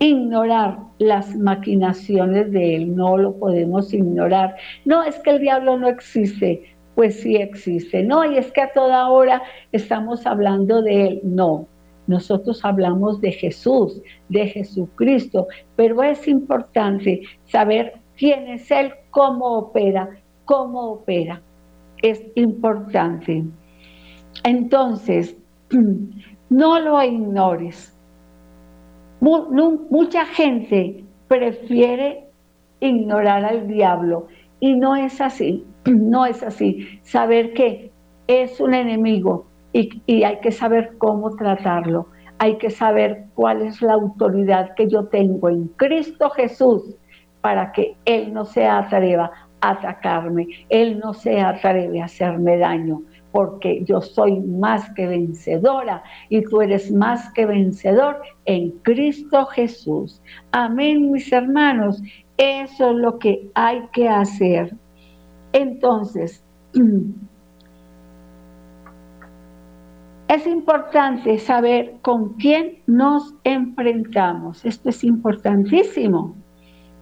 ignorar 0.00 0.78
las 0.98 1.36
maquinaciones 1.36 2.50
de 2.52 2.76
él, 2.76 2.96
no 2.96 3.18
lo 3.18 3.36
podemos 3.36 3.92
ignorar. 3.92 4.56
No, 4.84 5.02
es 5.02 5.18
que 5.20 5.30
el 5.30 5.40
diablo 5.40 5.76
no 5.76 5.88
existe, 5.88 6.76
pues 6.98 7.20
sí 7.20 7.36
existe. 7.36 8.02
No, 8.02 8.24
y 8.24 8.38
es 8.38 8.50
que 8.50 8.60
a 8.60 8.72
toda 8.72 9.08
hora 9.08 9.40
estamos 9.70 10.26
hablando 10.26 10.82
de 10.82 11.06
él. 11.06 11.20
No, 11.22 11.68
nosotros 12.08 12.64
hablamos 12.64 13.20
de 13.20 13.30
Jesús, 13.30 14.02
de 14.28 14.48
Jesucristo, 14.48 15.46
pero 15.76 16.02
es 16.02 16.26
importante 16.26 17.22
saber 17.44 18.00
quién 18.16 18.48
es 18.48 18.68
Él, 18.72 18.94
cómo 19.10 19.58
opera, 19.58 20.10
cómo 20.44 20.90
opera. 20.90 21.40
Es 22.02 22.20
importante. 22.34 23.44
Entonces, 24.42 25.36
no 26.50 26.80
lo 26.80 27.00
ignores. 27.00 27.96
Mucha 29.20 30.26
gente 30.26 31.04
prefiere 31.28 32.24
ignorar 32.80 33.44
al 33.44 33.68
diablo 33.68 34.26
y 34.58 34.74
no 34.74 34.96
es 34.96 35.20
así, 35.20 35.64
no 35.92 36.26
es 36.26 36.42
así. 36.42 37.00
Saber 37.02 37.52
que 37.54 37.90
es 38.26 38.60
un 38.60 38.74
enemigo, 38.74 39.46
y, 39.72 40.22
hay 40.22 40.40
que 40.40 40.52
saber 40.52 40.92
cómo 40.98 41.34
tratarlo. 41.36 42.06
Hay 42.38 42.56
que 42.58 42.70
saber 42.70 43.24
cuál 43.34 43.62
es 43.62 43.82
la 43.82 43.94
autoridad 43.94 44.74
que 44.74 44.88
yo 44.88 45.06
tengo 45.06 45.48
en 45.48 45.68
Cristo 45.76 46.30
Jesús 46.30 46.94
para 47.40 47.72
que 47.72 47.96
Él 48.04 48.32
no 48.32 48.44
se 48.44 48.66
atreva 48.66 49.30
a 49.60 49.70
atacarme, 49.70 50.46
Él 50.68 51.00
no 51.00 51.14
se 51.14 51.40
atreve 51.40 52.00
a 52.00 52.04
hacerme 52.04 52.58
daño, 52.58 53.02
porque 53.32 53.82
yo 53.84 54.00
soy 54.00 54.38
más 54.40 54.88
que 54.94 55.06
vencedora 55.06 56.02
y 56.28 56.42
tú 56.42 56.62
eres 56.62 56.92
más 56.92 57.32
que 57.32 57.44
vencedor 57.44 58.22
en 58.44 58.70
Cristo 58.82 59.46
Jesús. 59.46 60.22
Amén, 60.52 61.10
mis 61.10 61.32
hermanos. 61.32 62.00
Eso 62.36 62.90
es 62.90 62.96
lo 62.96 63.18
que 63.18 63.50
hay 63.54 63.82
que 63.92 64.08
hacer. 64.08 64.74
Entonces, 65.58 66.42
Es 70.28 70.46
importante 70.46 71.38
saber 71.38 71.94
con 72.02 72.34
quién 72.34 72.82
nos 72.86 73.34
enfrentamos. 73.44 74.62
Esto 74.62 74.90
es 74.90 75.02
importantísimo. 75.02 76.34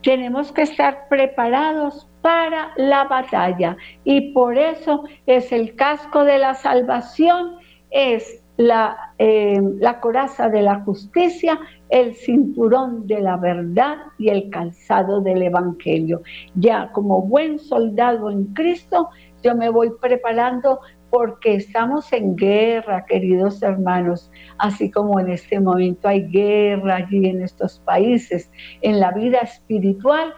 Tenemos 0.01 0.53
que 0.53 0.63
estar 0.63 1.09
preparados 1.09 2.09
para 2.23 2.71
la 2.77 3.03
batalla 3.05 3.77
y 4.05 4.33
por 4.33 4.57
eso 4.57 5.03
es 5.27 5.51
el 5.51 5.75
casco 5.75 6.23
de 6.23 6.39
la 6.39 6.55
salvación, 6.55 7.57
es 7.91 8.45
la, 8.57 9.13
eh, 9.19 9.61
la 9.79 10.01
coraza 10.01 10.49
de 10.49 10.63
la 10.63 10.81
justicia, 10.81 11.59
el 11.89 12.15
cinturón 12.15 13.07
de 13.07 13.21
la 13.21 13.37
verdad 13.37 13.97
y 14.19 14.29
el 14.29 14.51
calzado 14.51 15.21
del 15.21 15.43
Evangelio. 15.43 16.23
Ya 16.55 16.91
como 16.93 17.23
buen 17.23 17.59
soldado 17.59 18.31
en 18.31 18.47
Cristo, 18.55 19.11
yo 19.43 19.55
me 19.55 19.69
voy 19.69 19.91
preparando 20.01 20.81
porque 21.11 21.55
estamos 21.55 22.13
en 22.13 22.37
guerra, 22.37 23.05
queridos 23.07 23.63
hermanos, 23.63 24.31
así 24.59 24.91
como 24.91 25.21
en 25.21 25.31
este 25.31 25.61
momento 25.61 26.09
hay 26.09 26.23
guerra 26.29 26.97
allí 26.97 27.27
en 27.27 27.43
estos 27.43 27.79
países. 27.81 28.51
En 28.83 29.01
la 29.01 29.13
vida 29.13 29.39
espiritual 29.39 30.35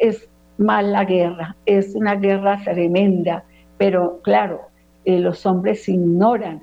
es 0.00 0.28
mal 0.58 0.92
la 0.92 1.04
guerra, 1.04 1.56
es 1.66 1.94
una 1.94 2.14
guerra 2.14 2.60
tremenda, 2.64 3.44
pero 3.78 4.20
claro, 4.22 4.60
eh, 5.04 5.18
los 5.18 5.44
hombres 5.46 5.88
ignoran, 5.88 6.62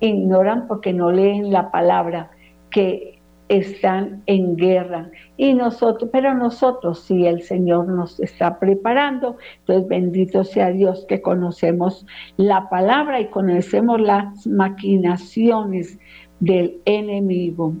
ignoran 0.00 0.66
porque 0.66 0.92
no 0.92 1.10
leen 1.10 1.52
la 1.52 1.70
palabra, 1.70 2.30
que 2.70 3.18
están 3.48 4.22
en 4.26 4.56
guerra. 4.56 5.10
Y 5.36 5.54
nosotros, 5.54 6.10
pero 6.12 6.34
nosotros 6.34 7.00
sí, 7.00 7.26
el 7.26 7.42
Señor 7.42 7.88
nos 7.88 8.20
está 8.20 8.58
preparando. 8.58 9.36
Entonces, 9.60 9.88
bendito 9.88 10.44
sea 10.44 10.70
Dios 10.70 11.06
que 11.08 11.22
conocemos 11.22 12.06
la 12.36 12.68
palabra 12.68 13.20
y 13.20 13.28
conocemos 13.28 14.00
las 14.00 14.46
maquinaciones 14.46 15.98
del 16.40 16.80
enemigo. 16.84 17.74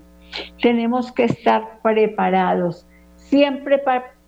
Tenemos 0.60 1.12
que 1.12 1.24
estar 1.24 1.80
preparados, 1.82 2.86
siempre 3.16 3.82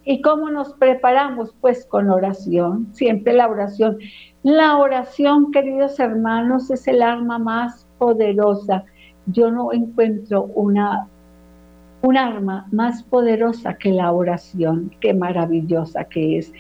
¿Y 0.05 0.23
cómo 0.23 0.51
nos 0.51 0.73
preparamos? 0.75 1.55
Pues 1.61 1.85
con 1.87 2.09
oración, 2.11 2.89
siempre 2.93 3.35
la 3.35 3.49
oración. 3.49 3.99
La 4.43 4.79
oración, 4.79 5.53
queridos 5.53 6.01
hermanos, 6.01 6.71
es 6.71 6.89
el 6.89 7.03
arma 7.03 7.39
más 7.39 7.87
poderosa. 7.99 8.85
Yo 9.27 9.51
no 9.51 9.73
encuentro 9.73 10.45
una 10.55 11.09
un 12.03 12.17
arma 12.17 12.67
más 12.73 13.03
poderosa 13.03 13.75
que 13.75 13.93
la 13.93 14.13
oración, 14.13 14.91
qué 15.01 15.13
maravillosa 15.13 16.05
que 16.05 16.39
es. 16.39 16.53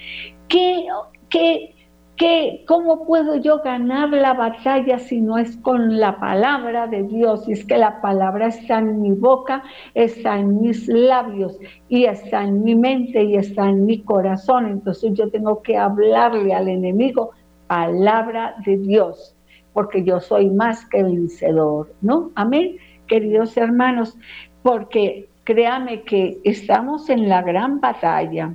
¿Qué, 0.48 0.86
qué, 1.30 1.74
qué, 2.16 2.64
¿Cómo 2.68 3.06
puedo 3.06 3.36
yo 3.36 3.60
ganar 3.60 4.10
la 4.10 4.34
batalla 4.34 4.98
si 4.98 5.20
no 5.20 5.38
es 5.38 5.56
con 5.58 5.98
la 5.98 6.18
palabra 6.18 6.86
de 6.86 7.04
Dios? 7.04 7.48
Y 7.48 7.52
es 7.52 7.64
que 7.64 7.78
la 7.78 8.02
palabra 8.02 8.48
está 8.48 8.80
en 8.80 9.00
mi 9.00 9.12
boca, 9.12 9.62
está 9.94 10.38
en 10.38 10.60
mis 10.60 10.86
labios 10.88 11.58
y 11.88 12.04
está 12.04 12.44
en 12.44 12.62
mi 12.62 12.74
mente 12.74 13.24
y 13.24 13.36
está 13.36 13.68
en 13.68 13.86
mi 13.86 14.02
corazón. 14.02 14.66
Entonces 14.66 15.14
yo 15.14 15.30
tengo 15.30 15.62
que 15.62 15.78
hablarle 15.78 16.52
al 16.52 16.68
enemigo 16.68 17.30
palabra 17.70 18.56
de 18.66 18.78
Dios, 18.78 19.36
porque 19.72 20.02
yo 20.02 20.18
soy 20.18 20.50
más 20.50 20.84
que 20.86 21.04
vencedor, 21.04 21.94
¿no? 22.00 22.32
Amén, 22.34 22.78
queridos 23.06 23.56
hermanos, 23.56 24.18
porque 24.64 25.28
créame 25.44 26.02
que 26.02 26.40
estamos 26.42 27.08
en 27.08 27.28
la 27.28 27.42
gran 27.42 27.80
batalla. 27.80 28.52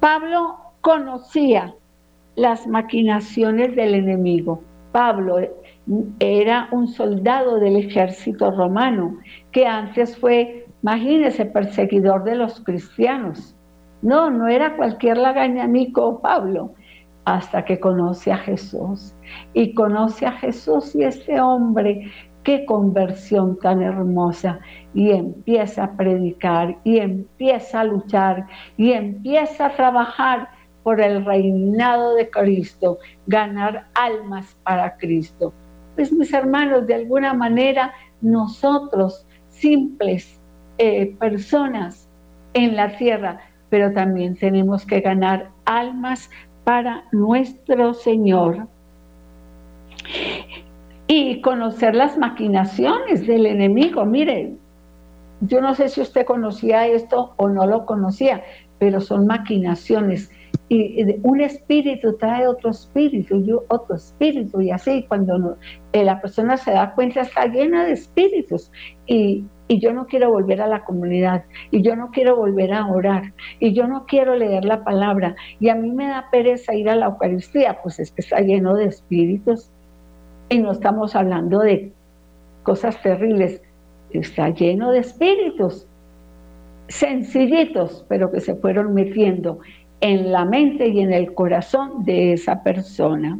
Pablo 0.00 0.56
conocía 0.80 1.74
las 2.34 2.66
maquinaciones 2.66 3.76
del 3.76 3.94
enemigo. 3.94 4.62
Pablo 4.90 5.40
era 6.18 6.68
un 6.72 6.88
soldado 6.88 7.60
del 7.60 7.76
ejército 7.76 8.50
romano 8.52 9.18
que 9.52 9.66
antes 9.66 10.16
fue, 10.16 10.66
imagínese, 10.82 11.44
perseguidor 11.44 12.24
de 12.24 12.36
los 12.36 12.58
cristianos. 12.60 13.54
No, 14.00 14.30
no 14.30 14.48
era 14.48 14.76
cualquier 14.76 15.18
lagañamico 15.18 16.20
Pablo, 16.22 16.72
hasta 17.34 17.64
que 17.64 17.78
conoce 17.78 18.32
a 18.32 18.38
Jesús. 18.38 19.14
Y 19.52 19.74
conoce 19.74 20.26
a 20.26 20.32
Jesús 20.32 20.94
y 20.94 21.04
este 21.04 21.40
hombre 21.40 22.10
qué 22.42 22.64
conversión 22.64 23.58
tan 23.58 23.82
hermosa. 23.82 24.60
Y 24.94 25.10
empieza 25.10 25.84
a 25.84 25.92
predicar, 25.92 26.78
y 26.84 26.98
empieza 26.98 27.80
a 27.80 27.84
luchar, 27.84 28.46
y 28.78 28.92
empieza 28.92 29.66
a 29.66 29.76
trabajar 29.76 30.48
por 30.82 31.02
el 31.02 31.24
reinado 31.24 32.14
de 32.14 32.30
Cristo, 32.30 32.98
ganar 33.26 33.88
almas 33.94 34.56
para 34.62 34.96
Cristo. 34.96 35.52
Pues 35.96 36.10
mis 36.10 36.32
hermanos, 36.32 36.86
de 36.86 36.94
alguna 36.94 37.34
manera 37.34 37.92
nosotros, 38.22 39.26
simples 39.48 40.40
eh, 40.78 41.14
personas 41.18 42.08
en 42.54 42.74
la 42.74 42.96
tierra, 42.96 43.40
pero 43.68 43.92
también 43.92 44.34
tenemos 44.34 44.86
que 44.86 45.00
ganar 45.00 45.50
almas 45.66 46.30
para 46.68 47.04
nuestro 47.12 47.94
Señor 47.94 48.66
y 51.06 51.40
conocer 51.40 51.94
las 51.94 52.18
maquinaciones 52.18 53.26
del 53.26 53.46
enemigo. 53.46 54.04
Mire, 54.04 54.52
yo 55.40 55.62
no 55.62 55.74
sé 55.74 55.88
si 55.88 56.02
usted 56.02 56.26
conocía 56.26 56.86
esto 56.86 57.32
o 57.38 57.48
no 57.48 57.66
lo 57.66 57.86
conocía, 57.86 58.44
pero 58.78 59.00
son 59.00 59.26
maquinaciones. 59.26 60.30
Y 60.68 61.06
un 61.22 61.40
espíritu 61.40 62.18
trae 62.18 62.46
otro 62.46 62.68
espíritu 62.68 63.36
y 63.36 63.50
otro 63.68 63.96
espíritu 63.96 64.60
y 64.60 64.70
así 64.70 65.06
cuando 65.08 65.56
eh, 65.94 66.04
la 66.04 66.20
persona 66.20 66.58
se 66.58 66.72
da 66.72 66.92
cuenta 66.94 67.22
está 67.22 67.46
llena 67.46 67.86
de 67.86 67.92
espíritus 67.92 68.70
y, 69.06 69.42
y 69.68 69.78
yo 69.80 69.92
no 69.92 70.06
quiero 70.06 70.30
volver 70.30 70.60
a 70.62 70.66
la 70.66 70.84
comunidad 70.84 71.44
y 71.70 71.82
yo 71.82 71.94
no 71.94 72.10
quiero 72.10 72.36
volver 72.36 72.72
a 72.72 72.86
orar 72.86 73.34
y 73.60 73.74
yo 73.74 73.86
no 73.86 74.06
quiero 74.06 74.34
leer 74.34 74.64
la 74.64 74.82
palabra 74.82 75.36
y 75.60 75.68
a 75.68 75.74
mí 75.74 75.90
me 75.90 76.08
da 76.08 76.26
pereza 76.32 76.74
ir 76.74 76.88
a 76.88 76.96
la 76.96 77.06
Eucaristía, 77.06 77.78
pues 77.82 78.00
es 78.00 78.10
que 78.10 78.22
está 78.22 78.40
lleno 78.40 78.74
de 78.74 78.86
espíritus 78.86 79.70
y 80.48 80.58
no 80.58 80.72
estamos 80.72 81.14
hablando 81.14 81.60
de 81.60 81.92
cosas 82.62 83.00
terribles, 83.02 83.62
está 84.10 84.48
lleno 84.50 84.90
de 84.90 85.00
espíritus 85.00 85.86
sencillitos, 86.88 88.04
pero 88.08 88.32
que 88.32 88.40
se 88.40 88.54
fueron 88.56 88.94
metiendo 88.94 89.58
en 90.00 90.32
la 90.32 90.44
mente 90.44 90.88
y 90.88 91.00
en 91.00 91.12
el 91.12 91.34
corazón 91.34 92.04
de 92.04 92.32
esa 92.32 92.62
persona. 92.62 93.38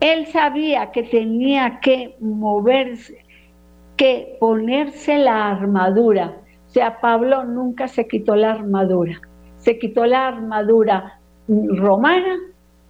Él 0.00 0.26
sabía 0.26 0.90
que 0.92 1.02
tenía 1.04 1.78
que 1.80 2.16
moverse, 2.20 3.24
que 4.00 4.38
ponerse 4.40 5.18
la 5.18 5.50
armadura. 5.50 6.38
O 6.68 6.70
sea, 6.70 7.02
Pablo 7.02 7.44
nunca 7.44 7.86
se 7.86 8.08
quitó 8.08 8.34
la 8.34 8.52
armadura. 8.52 9.20
Se 9.58 9.78
quitó 9.78 10.06
la 10.06 10.26
armadura 10.26 11.20
romana, 11.46 12.38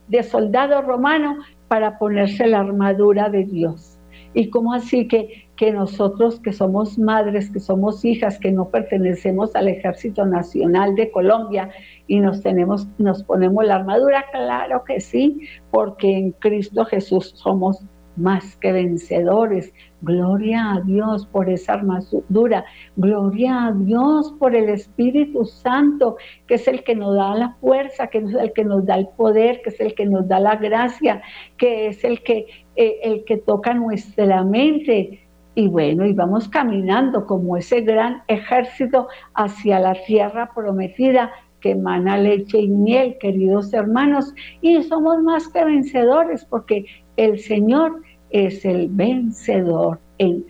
de 0.06 0.22
soldado 0.22 0.82
romano, 0.82 1.38
para 1.66 1.98
ponerse 1.98 2.46
la 2.46 2.61
armadura 2.61 3.28
de 3.28 3.42
Dios. 3.42 3.98
¿Y 4.34 4.50
cómo 4.50 4.72
así 4.72 5.08
que, 5.08 5.48
que 5.56 5.72
nosotros 5.72 6.38
que 6.38 6.52
somos 6.52 6.96
madres, 6.96 7.50
que 7.50 7.58
somos 7.58 8.04
hijas, 8.04 8.38
que 8.38 8.52
no 8.52 8.68
pertenecemos 8.68 9.56
al 9.56 9.66
Ejército 9.66 10.24
Nacional 10.24 10.94
de 10.94 11.11
Colombia 11.11 11.70
y 12.06 12.20
nos, 12.20 12.40
tenemos, 12.40 12.86
nos 12.98 13.24
ponemos 13.24 13.64
la 13.64 13.74
armadura? 13.74 14.26
Claro 14.30 14.84
que 14.84 15.00
sí, 15.00 15.40
porque 15.72 16.16
en 16.16 16.30
Cristo 16.30 16.84
Jesús 16.84 17.32
somos 17.34 17.84
más 18.20 18.56
que 18.56 18.72
vencedores. 18.72 19.72
Gloria 20.02 20.72
a 20.72 20.80
Dios 20.80 21.26
por 21.26 21.48
esa 21.48 21.74
armadura. 21.74 22.64
Gloria 22.96 23.66
a 23.66 23.72
Dios 23.72 24.32
por 24.38 24.54
el 24.54 24.68
Espíritu 24.68 25.44
Santo, 25.44 26.16
que 26.46 26.54
es 26.54 26.68
el 26.68 26.84
que 26.84 26.94
nos 26.94 27.16
da 27.16 27.34
la 27.34 27.56
fuerza, 27.60 28.06
que 28.08 28.18
es 28.18 28.34
el 28.34 28.52
que 28.52 28.64
nos 28.64 28.86
da 28.86 28.96
el 28.96 29.08
poder, 29.16 29.60
que 29.62 29.70
es 29.70 29.80
el 29.80 29.94
que 29.94 30.06
nos 30.06 30.28
da 30.28 30.40
la 30.40 30.56
gracia, 30.56 31.22
que 31.56 31.88
es 31.88 32.04
el 32.04 32.22
que, 32.22 32.46
eh, 32.76 33.00
el 33.02 33.24
que 33.24 33.38
toca 33.38 33.74
nuestra 33.74 34.44
mente. 34.44 35.26
Y 35.54 35.68
bueno, 35.68 36.06
y 36.06 36.12
vamos 36.12 36.48
caminando 36.48 37.26
como 37.26 37.56
ese 37.56 37.80
gran 37.80 38.22
ejército 38.28 39.08
hacia 39.34 39.80
la 39.80 39.94
tierra 40.06 40.50
prometida 40.54 41.32
que 41.60 41.72
emana 41.72 42.16
leche 42.16 42.58
y 42.58 42.68
miel, 42.68 43.16
queridos 43.18 43.72
hermanos, 43.72 44.34
y 44.60 44.82
somos 44.82 45.22
más 45.22 45.48
que 45.48 45.64
vencedores 45.64 46.44
porque 46.44 46.86
el 47.16 47.38
Señor 47.38 48.00
es 48.30 48.64
el 48.64 48.88
vencedor 48.88 49.98
en, 50.18 50.44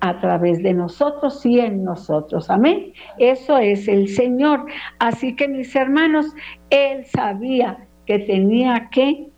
a 0.00 0.20
través 0.20 0.62
de 0.62 0.74
nosotros 0.74 1.44
y 1.46 1.60
en 1.60 1.84
nosotros. 1.84 2.50
Amén. 2.50 2.92
Eso 3.18 3.58
es 3.58 3.88
el 3.88 4.08
Señor. 4.08 4.66
Así 4.98 5.34
que 5.34 5.48
mis 5.48 5.74
hermanos, 5.74 6.26
Él 6.70 7.04
sabía 7.06 7.86
que 8.06 8.18
tenía 8.18 8.88
que 8.90 9.28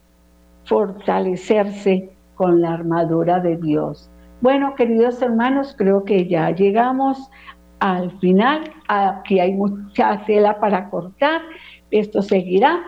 fortalecerse 0.64 2.10
con 2.34 2.60
la 2.60 2.74
armadura 2.74 3.40
de 3.40 3.56
Dios. 3.56 4.10
Bueno, 4.40 4.74
queridos 4.74 5.22
hermanos, 5.22 5.74
creo 5.78 6.04
que 6.04 6.26
ya 6.26 6.50
llegamos 6.50 7.30
al 7.78 8.10
final. 8.18 8.72
Aquí 8.88 9.40
hay 9.40 9.52
mucha 9.52 10.24
tela 10.26 10.58
para 10.60 10.90
cortar. 10.90 11.42
Esto 11.90 12.22
seguirá 12.22 12.80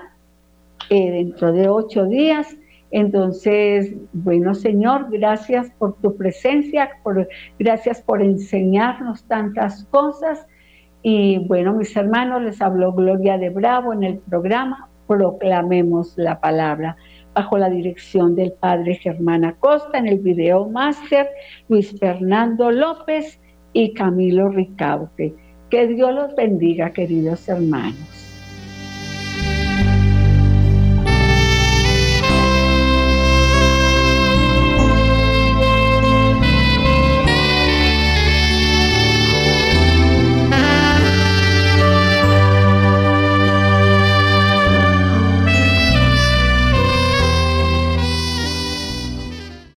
eh, 0.90 1.10
dentro 1.10 1.52
de 1.52 1.68
ocho 1.68 2.06
días. 2.06 2.56
Entonces, 2.90 3.94
bueno 4.12 4.54
Señor, 4.54 5.08
gracias 5.10 5.70
por 5.78 5.96
tu 6.00 6.16
presencia, 6.16 6.90
gracias 7.58 8.00
por 8.00 8.22
enseñarnos 8.22 9.24
tantas 9.24 9.84
cosas. 9.86 10.46
Y 11.02 11.38
bueno, 11.46 11.74
mis 11.74 11.96
hermanos, 11.96 12.42
les 12.42 12.60
habló 12.60 12.92
Gloria 12.92 13.38
de 13.38 13.50
Bravo 13.50 13.92
en 13.92 14.04
el 14.04 14.18
programa 14.18 14.88
Proclamemos 15.08 16.12
la 16.16 16.38
Palabra, 16.38 16.96
bajo 17.34 17.56
la 17.56 17.70
dirección 17.70 18.36
del 18.36 18.52
Padre 18.52 18.96
Germán 18.96 19.44
Acosta, 19.44 19.96
en 19.98 20.06
el 20.06 20.18
video 20.18 20.68
máster 20.68 21.28
Luis 21.68 21.98
Fernando 21.98 22.70
López 22.70 23.40
y 23.72 23.94
Camilo 23.94 24.50
Ricaute. 24.50 25.34
Que 25.70 25.86
Dios 25.86 26.14
los 26.14 26.36
bendiga, 26.36 26.90
queridos 26.90 27.48
hermanos. 27.48 28.17